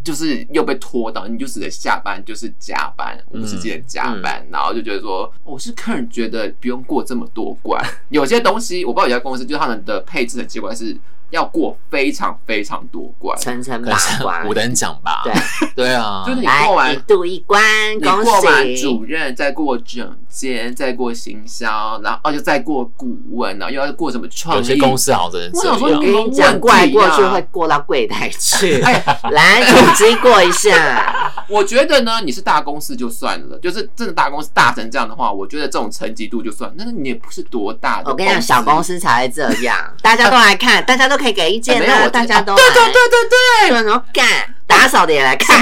[0.04, 7.82] 就是又被拖到，你就只能下班就是加班，无时间加班，然后就觉得说，我是客人觉得不用过这么多关。
[8.10, 10.96] 有些东西我不知道有家公司，就是他们的配置的机关是。
[11.30, 15.20] 要过非常非常多关，层层把关，五等奖吧？
[15.22, 15.34] 对
[15.76, 17.62] 对啊，就是你过完一度一关，
[17.98, 24.58] 你过完主任，再过总监，再过行销，然后哦就再过顾问，然后又要过什么创意？
[24.58, 25.78] 有些公司好像真的这样。
[25.80, 28.80] 我跟你讲，过来过去会过到柜台去。
[28.82, 31.14] 哎， 来手机过一下。
[31.50, 36.72] 我觉得呢，你是大公司就算了，就是真的大公司大成这样的话，我觉得这种层级度就算。
[36.78, 38.10] 但是你也不是多大的。
[38.10, 41.18] 我跟你讲，小公司才会这样，大家都来看，大家都。
[41.18, 44.54] 可以给意见的， 大家都对对对对对，怎么干？
[44.68, 45.58] 打扫的也来看，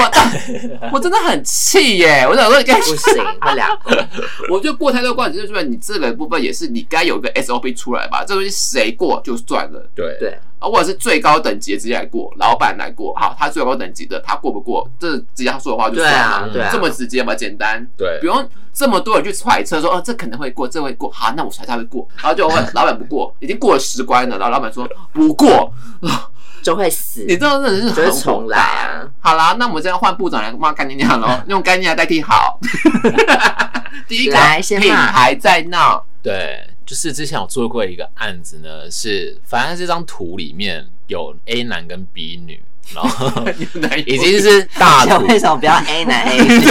[0.92, 2.26] 我真的很气耶！
[2.28, 3.66] 我想说，不行，不了。
[4.50, 8.24] 我就过太多关，就是说你这个部分也是你该有个 SOP 出来吧？
[8.26, 10.36] 这东西谁过就算了，对对。
[10.58, 25.72] 啊，或者是最高等级的直接来过，老板来过，好，他最高等级的他过不过，这直接他说的话就算了，对，这么直接嘛，简单，对，不用这么多人去揣测说，哦，这可能会过，这会过，好，那我猜他会过，然后就问 老板不过，已经过了十关了，然后老板说不过。
[26.66, 29.08] 就会死，你知道真的是很重来啊！
[29.20, 32.58] 好啦，那我们现在换部长来骂干净点喽，用干净来代替好。
[34.08, 34.36] 第一个
[34.80, 42.60] 品牌在闹，对，就是之前我做过一个案子呢，是反正这张图里面有 A 男跟 B 女。
[42.94, 43.44] 然后
[44.06, 46.64] 已经是大图，为什么不要 A 男 A 女？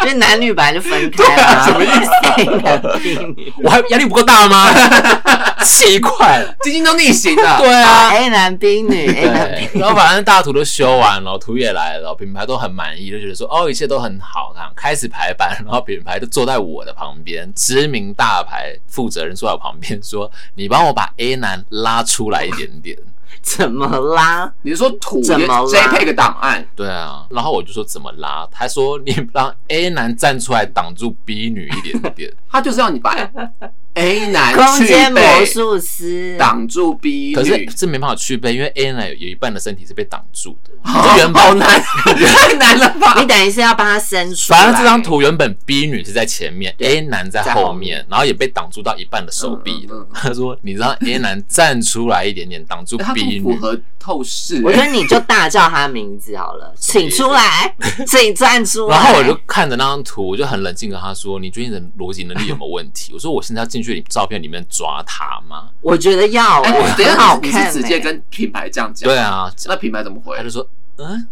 [0.00, 3.52] 因为男女本来就分开了，什么意思？A 男 B 女？
[3.62, 4.68] 我还压力不够大吗？
[5.62, 7.58] 奇怪，晶晶都逆行了。
[7.58, 9.80] 对啊，A 男 B 女，A 男 B 女。
[9.80, 14.52] 然后反正大图都修完了，图也来了，品牌都很满意，就觉得说哦，一切都很好。
[14.56, 22.96] 然后开始排版，然后品牌就坐在我的旁边，知名大牌负责人坐在我旁边说：“你帮我把 A 男拉出来一点点。”
[23.42, 24.50] 怎么拉？
[24.62, 26.66] 你是说图怎么 JPEG 档案？
[26.76, 28.46] 对啊，然后我就说怎么拉？
[28.50, 32.32] 他说你让 A 男站出来挡住 B 女一点点。
[32.52, 33.16] 他就是要你把
[33.94, 40.70] A 男空间魔术师挡住 B 女，可是这没办法去背，因为 A 男有有一半的身体是被挡住的。
[40.84, 43.14] 这原本好难，太难了吧？
[43.20, 44.48] 你等于是要帮他伸出。
[44.54, 50.06] 反正这张图原本 B 女是在前面，A 男在后面，然后也被挡住到一半的手臂了。
[50.14, 54.62] 他说：“你知道 A 男站出来一点点，挡住 B 女。”符合透视。
[54.64, 57.76] 我觉得你就大叫他名字好了， 请出来，
[58.06, 58.96] 请站出来。
[58.96, 65.64] 然后我就看着那张图，我就很冷静跟他说：“你最近的逻辑能力有没有问题？” 我说：“我现在要进。”去你照片里面抓他吗？
[65.80, 69.08] 我觉得要，哎，等下你是直接跟品牌这样讲？
[69.08, 70.36] 对啊，那品牌怎么回？
[70.36, 70.64] 他就说，
[70.98, 71.26] 嗯，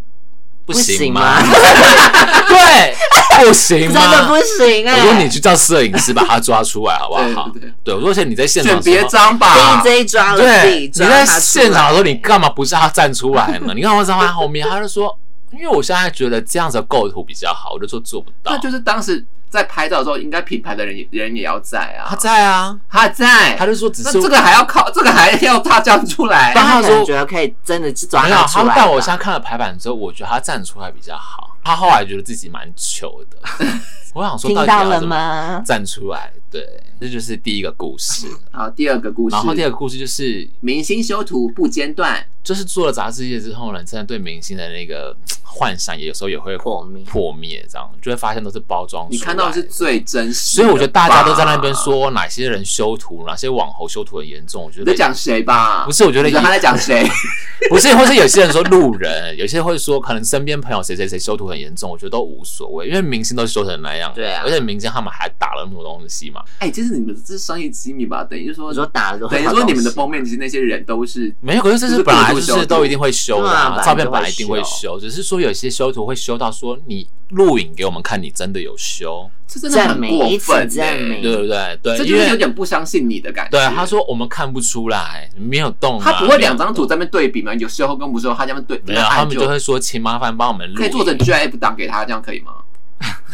[0.67, 1.39] 不行吗？
[2.49, 2.97] 对，
[3.39, 4.99] 不行吗，真的不行哎！
[4.99, 7.49] 我说你去叫摄影师把他抓出来好不好？
[7.85, 13.73] 对，我说现在你在现场，别装吧，DJ 抓了，对，你在现场的时候，你干嘛不是他站出来呢？
[13.77, 14.69] 你干嘛站在后面？
[14.69, 15.17] 他就说，
[15.53, 18.51] 因为我现在觉得这样子的构图比较好，我就说做不到。
[18.51, 19.25] 那就是当时。
[19.51, 22.07] 在拍照的时候，应该品牌的人人也要在啊。
[22.09, 23.57] 他在啊，他在。
[23.57, 26.53] 他就说，只是这个还要靠，这个还要他站出来。
[26.55, 28.65] 但他说觉得可以真的抓他出来。
[28.65, 31.50] 没有，他但我现在看了排版之后，我觉得他站出来比较好。
[31.63, 33.37] 他后来觉得自己蛮糗的。
[34.13, 35.63] 我想说，听到了吗？
[35.65, 36.67] 站出来，对，
[37.01, 38.27] 这就是第一个故事。
[38.51, 39.37] 好，第二个故事。
[39.37, 42.27] 然后第二个故事就是明星修图不间断。
[42.43, 49.07] 就是做了杂志业之后呢，真的对明星的那个幻想也有时候也会破灭，破灭这样就会发现都是包装。
[49.11, 54.65] 你看到的是最真实，所以我觉得大家都在那边说哪些人修图，哪些网红修图很严重。
[54.65, 55.85] 我觉得在讲谁吧？
[55.85, 57.07] 不是，我觉得他在讲谁？
[57.69, 64.13] 不是，或是有些人说路人，有些会说可能身边朋友谁谁谁修图很严重，我觉得都无所谓，因为明星都修成那样。
[64.15, 66.43] 对啊，而且明星他们还打了那么多东西嘛。
[66.59, 68.25] 哎，这是你们这是商业机密吧？
[68.25, 81.79] 等于说，你说打了，等于说你们的封面其实那些人都是没有，可是这是本来就是都一定会修的，照片本来一定会修，只是说有些修图会修到说你录影给我们看，你真的有修，这真的很过分，对不对？
[81.83, 83.51] 对，这就是有点不相信你的感觉。
[83.51, 87.53] 对，他说我们看不出来，没有动，他不会两张图在那边对比吗？
[87.55, 92.53] 有时候跟不修，他这样对，没有，他们就会说，请麻烦帮我们录，可以做成 GIF 档给他，这样可以吗？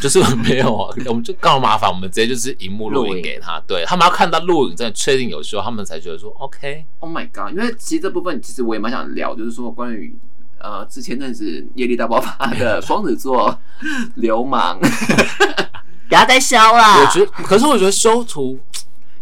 [0.01, 6.85] 就是没有啊，我们就刚好麻烦，我们直接就是荧幕录影给他，对他们要看到录影，真的确定有时候，他们才觉得说 OK。
[7.01, 7.51] Oh my god！
[7.51, 10.15] 因为其实这部分其实我也蛮想聊，就是说关于
[10.61, 13.59] 呃之前阵子业力大爆发的双子座
[14.15, 14.79] 流氓，
[16.09, 17.01] 不要再修了。
[17.01, 18.59] 我觉得，可是我觉得修图，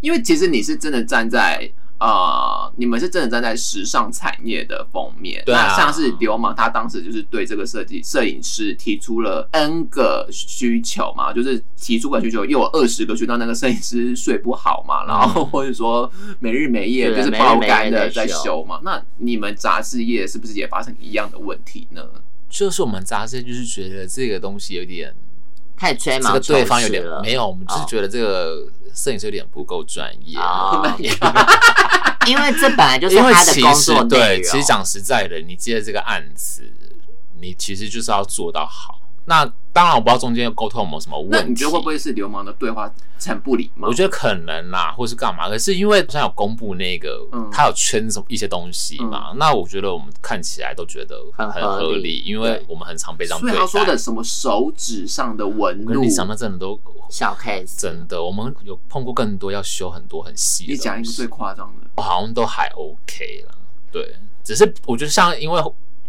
[0.00, 1.70] 因为其实你是真的站在。
[2.00, 16.10] 呃，你们是真的站在时尚产业的封面，对啊，那像是流氓，他当时就是对这个设计摄影师提出了 N 个需求嘛，就是提出个需求，又有二十个需求，那个摄影师睡不好嘛，然后或者说
[16.40, 18.80] 没日没夜就是爆肝的在修嘛。
[18.82, 22.02] 那你们杂志业是不是也发生一样的问题呢？
[22.50, 25.14] 就是我们杂志就是觉得这个东西有点
[25.76, 28.66] 太吹毛求疵了，这个对方有点没有，我们只是觉得这个。
[28.96, 30.86] 摄影师有点不够专业，oh,
[32.28, 34.04] 因为这本来就是他的工作。
[34.04, 36.62] 对，其实讲实在的，你接的这个案子，
[37.40, 39.00] 你其实就是要做到好。
[39.26, 41.36] 那当然，我不知道中间沟通有没有什么问题。
[41.36, 42.92] 那你觉得会不会是流氓的对话
[43.26, 43.88] 很不礼貌？
[43.88, 45.48] 我觉得可能啦，或是干嘛？
[45.48, 49.30] 可是因为像有公布那个，嗯、他有圈什么一些东西嘛？
[49.32, 53.56] 嗯、那我觉得我们看起来都觉得很合理，因为我们很常被这样对待。
[53.56, 60.72] 所以他说的什么手指上的纹路，你想的真的都小 case，真的，我们有碰过更多要修很多很细的。
[60.72, 63.54] 你讲一个最夸张的，我好像都还 OK 了。
[63.90, 64.14] 对，
[64.44, 65.60] 只是我觉得像因为。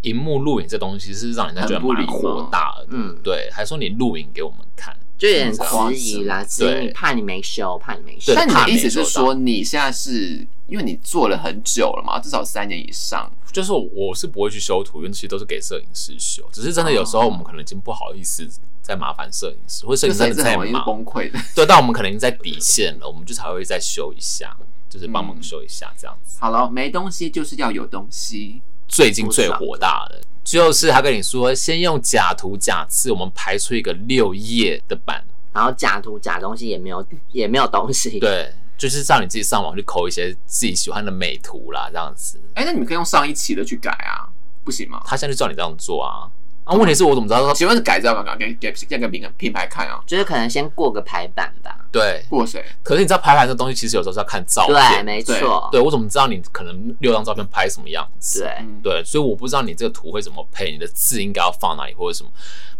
[0.06, 8.34] 荧幕录影这东西是让人家觉得蛮火大的，嗯，对，还说你录影给我们看，就有点质疑啦，质疑怕你没修，怕你没修。
[8.36, 18.47] 但你的意思是说，你现在是因为你做了很久了嘛，至少三年以上，就是我是不会去修图，因为其实都是给摄影师修，只是真的有时候我们可能已经不好意思
[18.84, 20.86] 再麻烦摄影师，或者摄影师真的太忙。
[20.86, 24.56] 崩溃的，对，但我们可能已经在底线了，我们就才会再修一下，
[24.88, 26.38] 就是帮忙修一下这样子。
[26.39, 28.62] 好了，没东西就是要有东西。
[28.88, 38.20] 最近最火大的就是他跟你说，先用假图假字，我们排出一个六页的版，然后假图假东西也没有，也没有东西。
[38.20, 42.40] 对，就是让你自己上网去抠一些自己喜欢的美图啦，这样子。
[42.54, 44.30] 哎、欸，那你们可以用上一期的去改啊，
[44.64, 45.02] 不行吗？
[45.04, 46.30] 他现在就叫你这样做啊。
[46.66, 47.53] 啊，问题是我怎么知道？
[47.53, 50.01] 请问是改造刚刚给给给个品品牌看啊？
[50.05, 51.78] 就是可能先过个排版吧。
[51.91, 52.61] 对，过谁？
[52.84, 54.76] 可是你知道排版这东西其实有时候是要看照片。
[54.76, 55.70] 对，没错。
[55.72, 58.41] 对，我怎么知道你可能六张照片拍什么样子？
[58.41, 62.30] 对对，所以我不知道你这个图会怎么配，你的字应该要放哪里或者什么，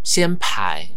[0.04, 0.88] 先排。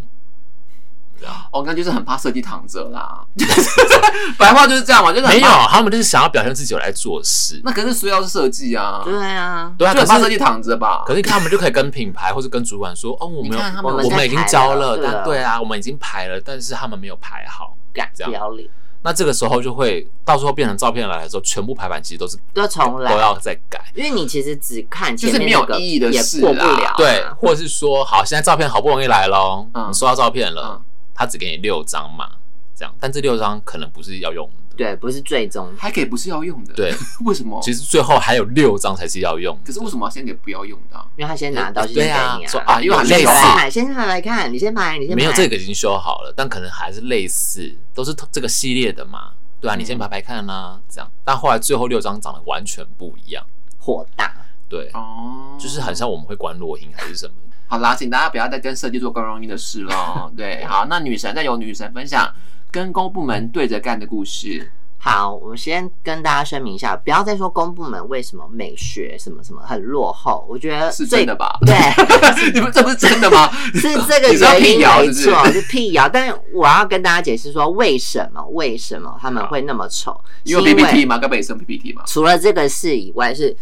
[1.53, 3.21] 我刚就是很怕设计躺着啦，
[4.39, 7.61] 白话就是这样嘛，就是没有，他们就是想要表现自己有来做事。
[7.64, 11.03] 那可是需要是设计啊，对啊，对啊，就很怕设计躺着吧。
[11.07, 13.59] 可是他们就可以跟品牌或者跟主管说，哦，我们
[14.05, 18.69] 我们已经交了，但对啊，我们已经排了，但是他们没有排好，改这样不要脸。
[19.01, 26.95] 那这个时候就会到时候变成照片来的时候，全部排版其实都是都重来，都要再改，因为你其实只看前就是没有意义的事过不啦了啊。
[26.97, 30.83] 对，或者是说，好，现在照片好不容易来喽，嗯你收到照片了嗯，
[31.19, 32.31] 他只给你六张嘛，
[32.77, 36.95] 这样，但这六张可能不是要用的，对，不是最终还可以不是要用的，对，
[37.25, 37.61] 为什么？
[37.61, 41.05] 其实最后还有六张才是要用，可是为什么要先给不要用的啊？
[41.16, 53.45] 因为他先拿到先给对啊你说啊因为类似先排排，先排来看，你先排，你先排没有这个已经修好了，但可能还是类似，都是这个系列的嘛，对啊，你先排排看啦，这样，但后来最后六张长得完全不一样，
[53.79, 54.33] 火大。
[54.69, 57.33] 对，哦，就是很像我们会关落音还是什么。
[57.69, 60.33] 好啦，请大家不要再跟设计做更容易的事了。
[60.37, 62.27] 对，好，那女神再由女神分享
[62.71, 64.73] 跟公部门对着干的故事。
[65.01, 71.57] 好，我先跟大家声明一下，不要再说公部门为什么美学什么什么很落后，我觉得是真的吧？
[71.64, 71.77] 对，
[72.53, 73.49] 你们这不是真的吗？
[73.75, 76.09] 是这个原因没错，是辟谣。
[76.09, 80.21] 但是我要跟大家解释说，为什么为什么他们会那么丑？
[80.43, 82.03] 因为 PPT 嘛，该不会也是 PPT 嘛？
[82.07, 83.57] 除了这个事以外是，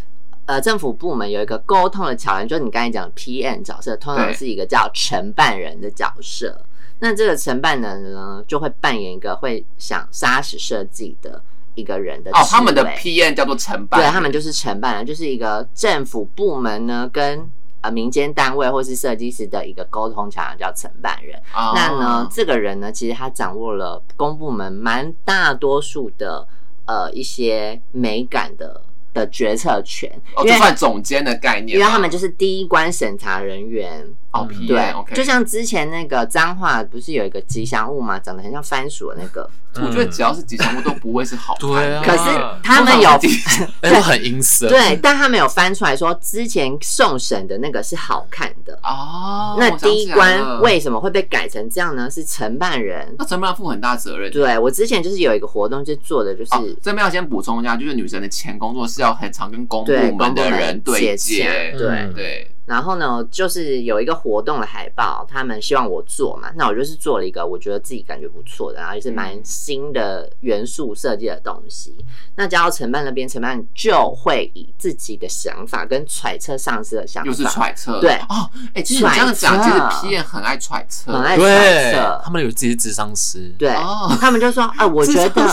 [0.46, 6.58] 呃，政府部门有一个沟通的桥梁，就是你刚才讲的 PM 角色，通常是一个叫承办人的角色。
[7.00, 11.42] 那这个承办人呢，就会扮演一个会想杀死设计的
[11.74, 17.46] 一个人的哦，他们的 PM 叫做承办，对他们就是承办人，就是一个政府部门呢跟
[17.82, 21.36] 呃民间单位或是设计师的一个沟通桥梁，叫承办人。
[21.54, 26.48] 哦那呢，这个人呢，其实他掌握了公部门蛮大多数的
[26.86, 28.80] 呃一些美感的
[29.16, 34.04] 的决策权，哦，就算总监的概念，因为他们就是第一关审查人员。
[34.32, 41.70] 哦嗯对 PM，OK，就像之前那个彰化不是有一个吉祥物嘛，长得很像番薯的那个，我觉得只要是吉祥物都不会是好看。
[41.70, 44.68] 对啊可是他们有通常是 哎，我很阴森。
[44.68, 48.78] 对，但他们有翻出来说，之前送审的那个是好看的。
[48.82, 52.10] 哦，那第一关为什么会被改成这样呢？
[52.10, 53.14] 是承办人。
[53.18, 54.30] 那承办人负很大责任。
[54.30, 61.74] 对我之前就是有一个活动，就做的就是、哦，这边要先补充一下，就是女神的前工作是要很常跟公部门的人对接。
[61.76, 61.88] 对。
[61.88, 62.14] 嗯。
[62.14, 71.94] 对，然后呢，就是有一个活动的海报，他们希望我做嘛，那我就是做了一个我觉得自己感觉不错的，然后也是蛮新的元素设计的东西。
[72.34, 78.00] 那交到承办那边，承办就会以自己的想法跟揣测上司的想法，又是揣测。
[78.00, 84.16] 对哦，哎，其实你这样讲，其实 P 也很爱揣测，很爱揣对测，他们有自己的智商师，对，哦。
[84.20, 85.48] 他们就说啊，我觉得，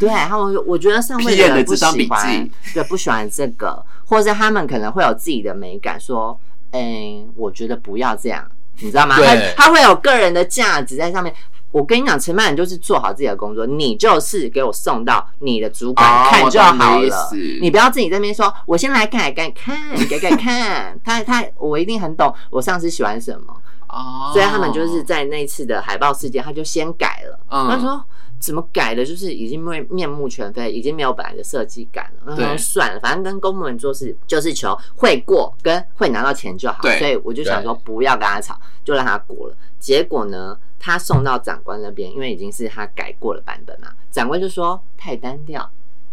[0.00, 6.37] 对他们，我觉得上位的人不喜咨 商笔欢记，对，不喜欢这个，或者是他们可能会有自己的美感，说，
[6.72, 8.44] 嗯，我觉得不要这样，
[8.80, 9.16] 你知道吗？
[9.16, 11.34] 他他会有个人的价值在上面。
[11.70, 19.76] 我跟你讲，承办人就是做好自己的工作，你就是给我送到你的主管哦看就好了你不要自己在那边说，我先来改改看，
[20.08, 23.54] 改改看，他他我一定很懂我上司喜欢什么。
[23.90, 27.38] 哦，所以他们就是在那次的海报事件，他就先改了。
[27.50, 28.02] 嗯他说
[28.38, 32.36] 怎么改的，就是已经面面目全非，已经没有本来的设计感了。
[32.36, 36.78] 对然后算了，反正跟公部门做事就是求会过跟会拿到钱就好。
[36.82, 39.56] 对所以我就想说不要跟他吵，就让他过了。
[39.78, 45.68] 结果呢，他送到长官那边，因为已经是他改过的版本嘛，长官就说太单调，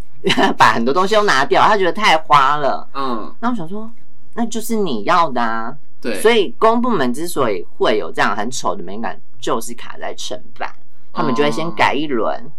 [0.58, 2.88] 把很多东西都拿掉，他觉得太花了。
[2.94, 3.90] 嗯，那我想说，
[4.34, 5.76] 那就是你要的啊。
[5.98, 10.70] 对，所以公部门之所以会有这样很丑的美感，就是卡在承办，
[11.16, 12.52] 他们就会先改一轮，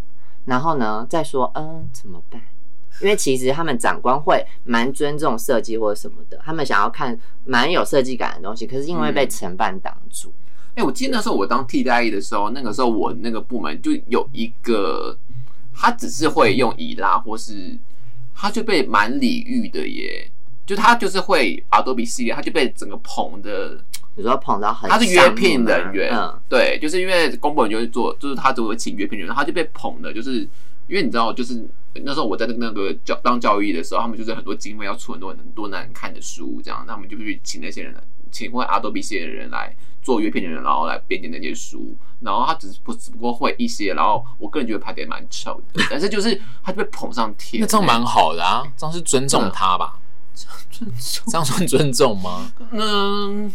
[0.44, 2.42] 然后呢再说，嗯，怎么办？
[3.00, 10.32] 因为其实他们长官会蛮尊重设计或者什么的，他们想要看蛮有设计感的东西，可是因为被承办挡住。
[10.70, 15.16] 哎、欸，我记得那时候我当替代役的时候，那个时候我那个部门就有一个，
[15.72, 17.78] 他只是会用以拉，或是
[18.34, 20.28] 他就被蛮礼遇的耶。
[20.66, 23.82] 就他就是会 Adobe 系列，他就被整个捧的，
[24.18, 30.40] 有时候捧到很，他是约聘人员，嗯，对，就是因为公部门就会做，就是他就会请约聘人员，他就被捧的，就是
[30.88, 31.64] 因为你知道，就是
[32.04, 38.00] 那时候我在那个教当教育的时候，他们就是很多经费要出很多很多难看的书，这样，那我们就去请那些人来，
[38.32, 49.98] 请会 Adobe 系列的人来做约聘人员，然后来编辑那些书，然后他只是不只不过会一些，然后我个人觉得拍的也蛮丑的，但是就是他就被捧上天，那这样蛮好的啊，这样是尊重他吧？
[50.70, 51.24] 尊重。
[51.26, 52.52] 这样算尊重吗？
[52.70, 53.52] 嗯，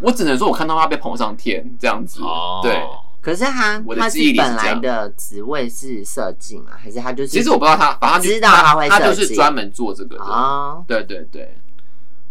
[0.00, 2.82] 我只能说我看到他被捧上天这样子，哦，对。
[3.20, 7.28] 可是他我的他是本来的职位是设计嘛，还是他就是？
[7.28, 10.22] 其实我不知道他，反正他知道他会设计他就是专门做这个的。
[10.22, 11.58] 哦，对对对，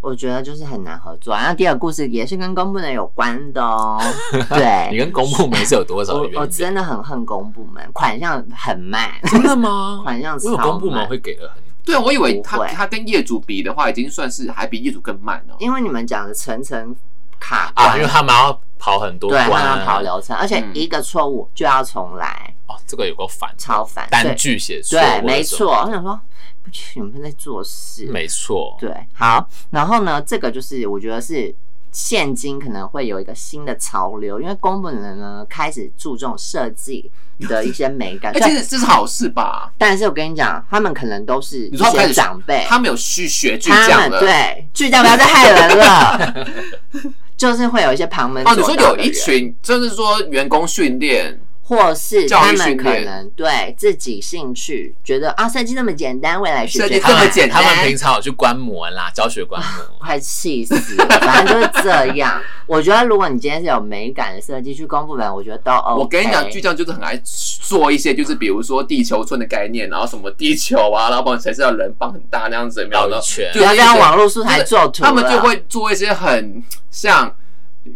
[0.01, 1.35] 我觉得就是很难合作。
[1.35, 4.01] 那第二个故事也是跟公部门有关的哦。
[4.49, 6.19] 对，你跟公部门是有多少的？
[6.19, 9.11] 我我真的很恨公部门，款项很慢。
[9.25, 9.99] 真的吗？
[10.05, 11.61] 款项超我有公部门慢会给的很。
[11.83, 15.55] 对啊，我以为他他跟业主比的话，已经算是还比业主更慢了。
[15.59, 16.95] 因为你们讲的层层
[17.39, 22.53] 卡关，啊，因为他们要跑很多对，关，他们要跑流程，而且一个错误就要重来。
[22.67, 25.83] 哦，这个有个烦，超烦，单句写错，对，没错。
[25.85, 26.19] 我想说，
[26.63, 29.47] 不去，你们在做事，没错，对，好。
[29.69, 31.53] 然后呢，这个就是我觉得是。
[31.89, 37.09] 现今可能会有一个新的潮流，因为公部人呢开始注重设计
[37.49, 38.31] 的一些美感。
[38.33, 39.71] 哎、欸，其实这是好事吧？
[39.79, 46.47] 但是我跟你讲，他们可能都是一些长辈，他们有去学巨匠的，对，巨匠不要再害人了。
[47.37, 48.43] 就是会有一些旁门。
[48.45, 51.39] 哦，你说有一群，就是说员工训练。
[51.67, 61.05] 或是他们可能对自己兴趣觉得啊，设计那么简单，未来学设计这么简单，他们 平常有去观摩啦，教学观摩， 快气死了！
[61.19, 62.41] 反正就是这样。
[62.67, 66.01] 我觉得如果你今天是有美感的设计去公部门，我觉得都 OK。
[66.01, 73.17] 我跟你讲，巨匠就是很爱做一些，就是比如说地球村的概念，然后什么地球啊，然后帮城市的人放很大那样子，然后呢，
[73.53, 77.35] 就要用网络素材做图，他们就会做一些很像。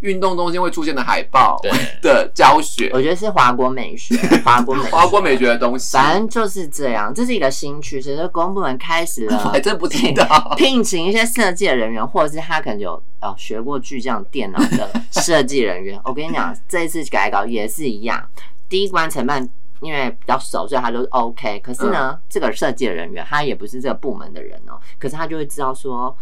[0.02, 1.60] 运动中心会出现的海报
[2.02, 8.16] 的教学，我觉得是华国美学， 华国美华国美学的东西，反正就是这样，这是一个新趋势。
[8.16, 16.00] 所以公部门开始了， 还真不知道聘请一些设计的人员，或者是他可能有哦学过巨匠电脑的设计人员。
[16.04, 18.24] 我跟你讲，这一次改稿也是一样，
[18.68, 19.48] 第一关承办
[19.82, 21.60] 因为比较熟，所以他都是 OK。
[21.60, 26.16] 可是呢，嗯、这个设计的人员他也不是这个部门的人哦，可是他就会知道说，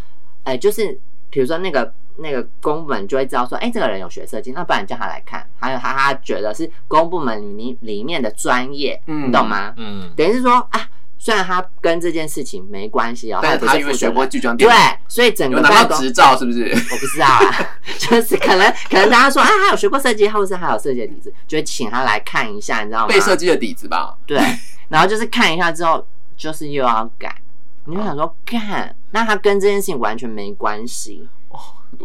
[0.44, 0.98] 哎、欸，就是
[1.30, 1.94] 比如说那个。
[2.22, 5.46] 那个公部门就会知道说，哎、欸，这个人有学设计，那不然叫他来看。
[5.60, 9.74] 还有他，他觉得是公部门里面里面的专业，嗯，你懂吗？
[9.78, 14.70] 嗯，等于是说啊，虽然他跟这件事情没关系哦，但是他因为学过巨匠，对，
[15.08, 16.64] 所以整个拿到执照是不是？
[16.92, 23.08] 我不知道啊， 就是可能可能大家说，啊，他有学过设计，或者是他有设计的底子，就会请他来看一下，你知道吗？
[23.08, 24.16] 被设计的底子吧。
[24.26, 24.40] 对，
[24.88, 26.06] 然后就是看一下之后，
[26.38, 27.36] 就是又要改，
[27.86, 31.28] 你就想说，看，那他跟这件事情完全没关系。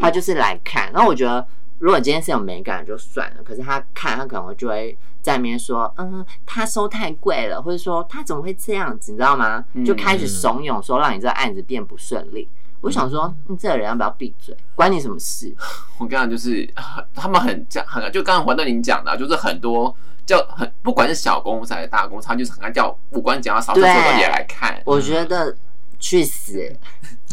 [0.01, 1.47] 他就是来看，然后我觉得，
[1.79, 9.65] 如果今天是有美感就算了，可是他看，他可能就会在里面说，嗯，他收太贵了，或者说他怎么会这样子，你知道吗？
[9.85, 12.49] 就开始怂恿说，让你这个案子变不顺利。
[12.53, 14.57] 嗯、我想说，你这个人要不要闭嘴？
[14.75, 15.55] 关你什么事？
[15.99, 16.69] 我刚刚就是
[17.15, 19.95] 他们很讲，很就刚刚黄豆林讲的，就是很多
[20.25, 24.81] 叫很不管是小公司还是大公司，他就是很爱叫无关紧要扫厕所的也来看。
[24.85, 25.55] 我觉得。
[25.99, 26.73] 去死！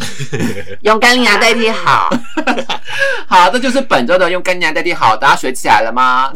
[0.82, 2.10] 用干铃芽代替好，
[3.28, 6.32] 好，这就是本周的用干铃芽代替好，大家学起来了吗？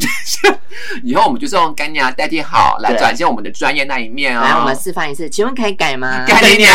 [1.03, 4.43] 以后我们就是用干铃芽代替好来展现我们的专业那一面哦。
[4.43, 6.25] 来，我们示范一次，请问可以改吗？
[6.27, 6.69] 干铃芽，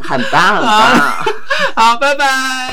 [0.00, 0.98] 很棒，很棒。
[0.98, 1.24] 好，
[1.74, 2.70] 好，拜拜。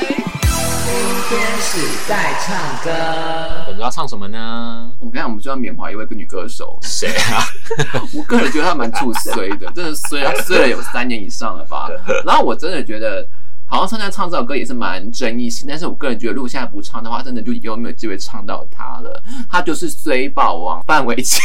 [1.28, 2.54] 今天是在唱
[2.84, 4.90] 歌，本周要唱什么呢？
[5.00, 7.42] 我们刚才我们就要缅怀一位女歌手，谁啊？
[8.14, 11.88] 我个人觉得他蛮注 衰的，真的衰啊 衰了有三年以上了吧。
[12.26, 13.26] 然后我真的觉得，
[13.72, 19.22] 好像现在唱这首歌也是蛮争议性，但是我个人觉得，如果现在不唱的话，真的就以后没有机会唱到他了。
[19.50, 21.40] 他就是衰宝王范玮琪，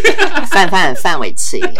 [0.48, 1.60] 范范范玮琪。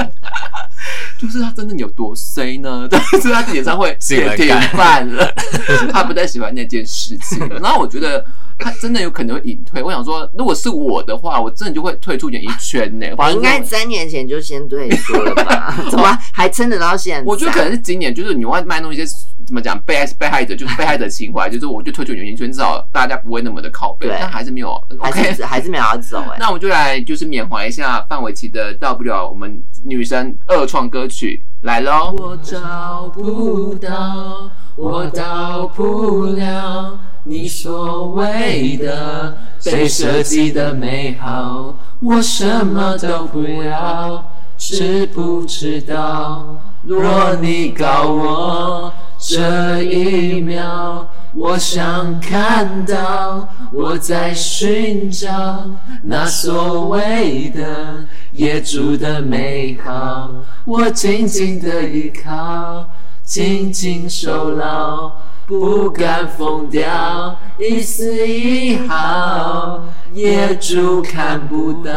[1.19, 2.87] 就是他真的有多衰呢？
[2.91, 5.33] 但是他的演唱会也停办了，
[5.91, 7.39] 他不太喜欢那件事情。
[7.49, 8.23] 然后我觉得
[8.59, 9.83] 他真的有可能会隐退。
[9.83, 13.07] 我想说，如果是我的话，我真的就会退出演艺圈呢。
[13.17, 15.75] 我应该三年前就先退出了吧？
[15.91, 17.25] 怎么还撑得到现在？
[17.27, 19.05] 我觉得可能是今年，就是你外卖弄一些
[19.47, 24.09] 怎么讲被害被害者，就是被害者情怀，就是我就退出演艺圈，至少大家不会那么的靠背。
[24.11, 26.37] 但还是没有，OK，还是没有要走哎。
[26.41, 31.43] 那我们就来就是缅怀一下范玮琪的《到不了我们女生二创歌曲》。
[31.63, 32.15] 来喽！
[32.19, 46.61] 我找不到，我到不了你所谓的被设计的美好，我什么都不要，知不知道？
[46.83, 55.65] 若你告我这一秒，我想看到我在寻找
[56.03, 60.31] 那所谓的业主的美好，
[60.65, 62.89] 我紧紧的依靠，
[63.25, 65.11] 紧紧守牢，
[65.47, 71.93] 不敢疯掉一丝一毫，业主看不到。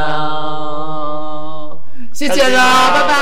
[2.14, 3.16] 谢谢了，拜拜。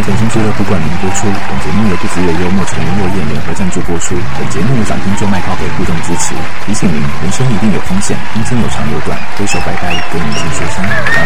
[0.00, 1.26] 本节目由甜心俱乐部冠名播出。
[1.48, 4.16] 本节目由不只有幽默、陈落叶联合赞助播出。
[4.38, 6.34] 本节目由掌听就卖靠给互动支持。
[6.64, 10.82] 提醒您，人生一定有风险，人生有长有短，挥手拜拜，跟您说声
[11.12, 11.20] 早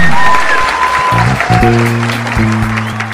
[3.11, 3.14] 安。